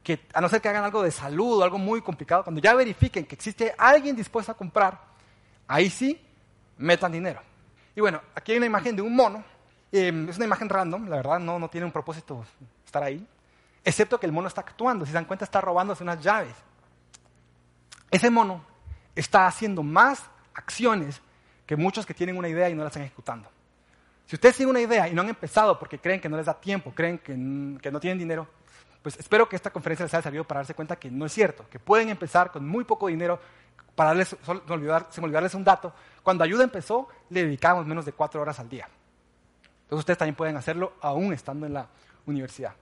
[0.03, 2.75] que, a no ser que hagan algo de salud o algo muy complicado, cuando ya
[2.75, 5.01] verifiquen que existe alguien dispuesto a comprar,
[5.69, 6.21] ahí sí
[6.79, 7.41] metan dinero.
[7.95, 9.45] Y bueno, aquí hay una imagen de un mono.
[9.93, 12.45] Eh, es una imagen random, la verdad, no, no tiene un propósito
[12.85, 13.27] estar ahí
[13.85, 16.55] excepto que el mono está actuando, si se dan cuenta está robándose unas llaves.
[18.11, 18.65] Ese mono
[19.15, 20.23] está haciendo más
[20.55, 21.21] acciones
[21.67, 23.49] que muchos que tienen una idea y no la están ejecutando.
[24.27, 26.55] Si ustedes tienen una idea y no han empezado porque creen que no les da
[26.55, 28.49] tiempo, creen que, no tienen dinero,
[29.03, 31.65] pues espero que esta conferencia les haya servido para darse cuenta que no es cierto,
[31.71, 33.41] que pueden empezar con muy poco dinero
[33.95, 35.93] para darles, solo- me olvidar- se me olvidó darles un dato,
[36.23, 38.89] cuando Ayuda empezó, le dedicábamos menos de cuatro horas al día.
[39.85, 41.87] Entonces ustedes también pueden hacerlo aún estando en la
[42.27, 42.75] universidad.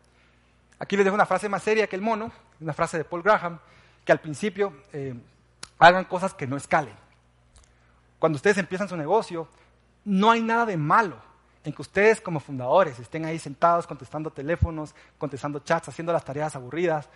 [0.79, 3.59] Aquí les dejo una frase más seria que el mono, una frase de Paul Graham,
[4.05, 5.15] que al principio eh,
[5.79, 6.95] hagan cosas que no escalen.
[8.19, 9.49] Cuando ustedes empiezan su negocio,
[10.05, 11.17] no hay nada de malo
[11.65, 16.55] en que ustedes como fundadores estén ahí sentados contestando teléfonos, contestando chats, haciendo las tareas
[16.57, 17.09] aburridas.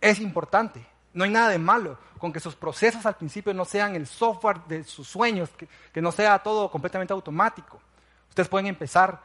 [0.00, 0.84] Es importante.
[1.14, 4.60] No hay nada de malo con que sus procesos al principio no sean el software
[4.68, 5.50] de sus sueños,
[5.92, 7.80] que, no sea todo completamente automático.
[8.28, 9.20] Ustedes pueden empezar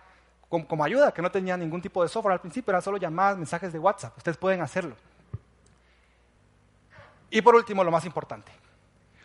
[0.48, 3.38] con- como ayuda, que no tenía ningún tipo de software al principio, eran solo llamadas,
[3.38, 4.16] mensajes de WhatsApp.
[4.18, 4.96] Ustedes pueden hacerlo.
[7.30, 8.52] Y por último, lo más importante.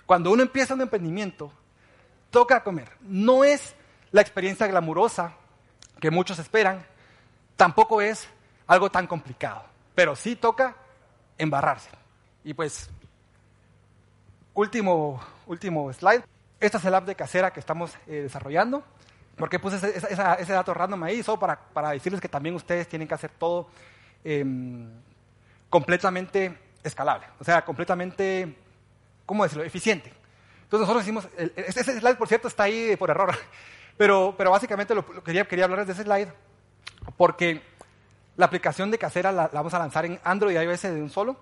[0.04, 1.50] Cuando uno empieza un emprendimiento,
[2.30, 2.90] toca comer.
[3.00, 3.74] No es
[4.12, 5.32] la experiencia glamurosa
[6.00, 6.84] que muchos esperan,
[7.56, 8.28] tampoco es
[8.66, 10.74] algo tan complicado, pero sí toca
[11.38, 11.90] embarrarse.
[12.44, 12.88] Y pues,
[14.54, 16.22] último, último slide.
[16.60, 18.82] Esta es el app de casera que estamos eh, desarrollando.
[19.36, 21.22] ¿Por qué puse ese, esa- ese dato random ahí?
[21.22, 23.68] Solo para, para decirles que también ustedes tienen que hacer todo
[24.24, 24.88] em,
[25.68, 28.56] completamente escalable, o sea, completamente,
[29.26, 30.12] ¿cómo decirlo?, eficiente.
[30.66, 33.34] Entonces nosotros hicimos, ese slide por cierto está ahí por error,
[33.96, 36.28] pero, pero básicamente lo, lo quería, quería hablarles de ese slide
[37.16, 37.62] porque
[38.36, 41.36] la aplicación de casera la, vamos a lanzar en Android y iOS de un solo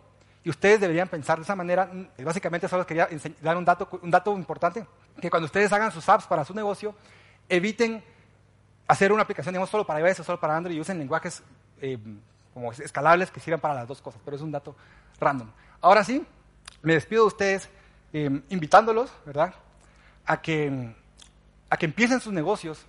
[0.44, 3.08] y ustedes deberían pensar de esa manera, mm, básicamente solo les quería
[3.40, 4.86] dar un dato, un dato importante,
[5.20, 6.94] que cuando ustedes hagan sus apps para su negocio,
[7.48, 8.04] eviten
[8.86, 11.42] hacer una aplicación, digamos, solo para iOS o solo para Android y usen lenguajes
[11.80, 11.98] eh,
[12.52, 14.76] como escalables que sirvan para las dos cosas, pero es un dato
[15.18, 15.50] random.
[15.80, 16.24] Ahora sí,
[16.82, 17.70] me despido de ustedes
[18.14, 19.52] eh, invitándolos, ¿verdad?,
[20.24, 20.94] a que,
[21.68, 22.86] a que empiecen sus negocios.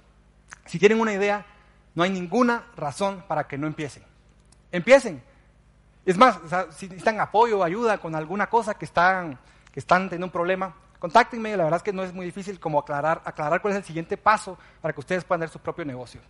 [0.65, 1.43] Si tienen una idea,
[1.95, 4.03] no hay ninguna razón para que no empiecen.
[4.71, 5.23] Empiecen.
[6.05, 9.39] Es más, o si necesitan apoyo, ayuda con alguna cosa que están,
[9.71, 11.57] que están teniendo un problema, contáctenme.
[11.57, 14.17] La verdad es que no es muy difícil como aclarar, aclarar cuál es el siguiente
[14.17, 16.21] paso para que ustedes puedan dar su propio negocio.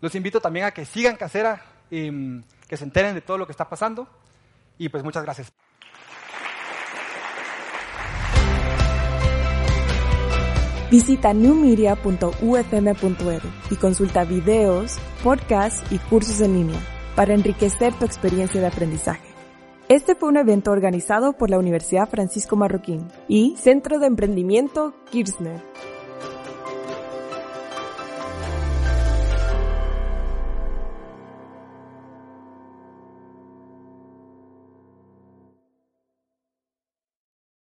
[0.00, 3.52] Los invito también a que sigan Casera, em, que se enteren de todo lo que
[3.52, 4.08] está pasando.
[4.78, 5.52] Y pues muchas gracias.
[10.90, 16.80] Visita newmedia.ufm.edu y consulta videos, podcasts y cursos en línea
[17.14, 19.28] para enriquecer tu experiencia de aprendizaje.
[19.88, 25.62] Este fue un evento organizado por la Universidad Francisco Marroquín y Centro de Emprendimiento Kirchner.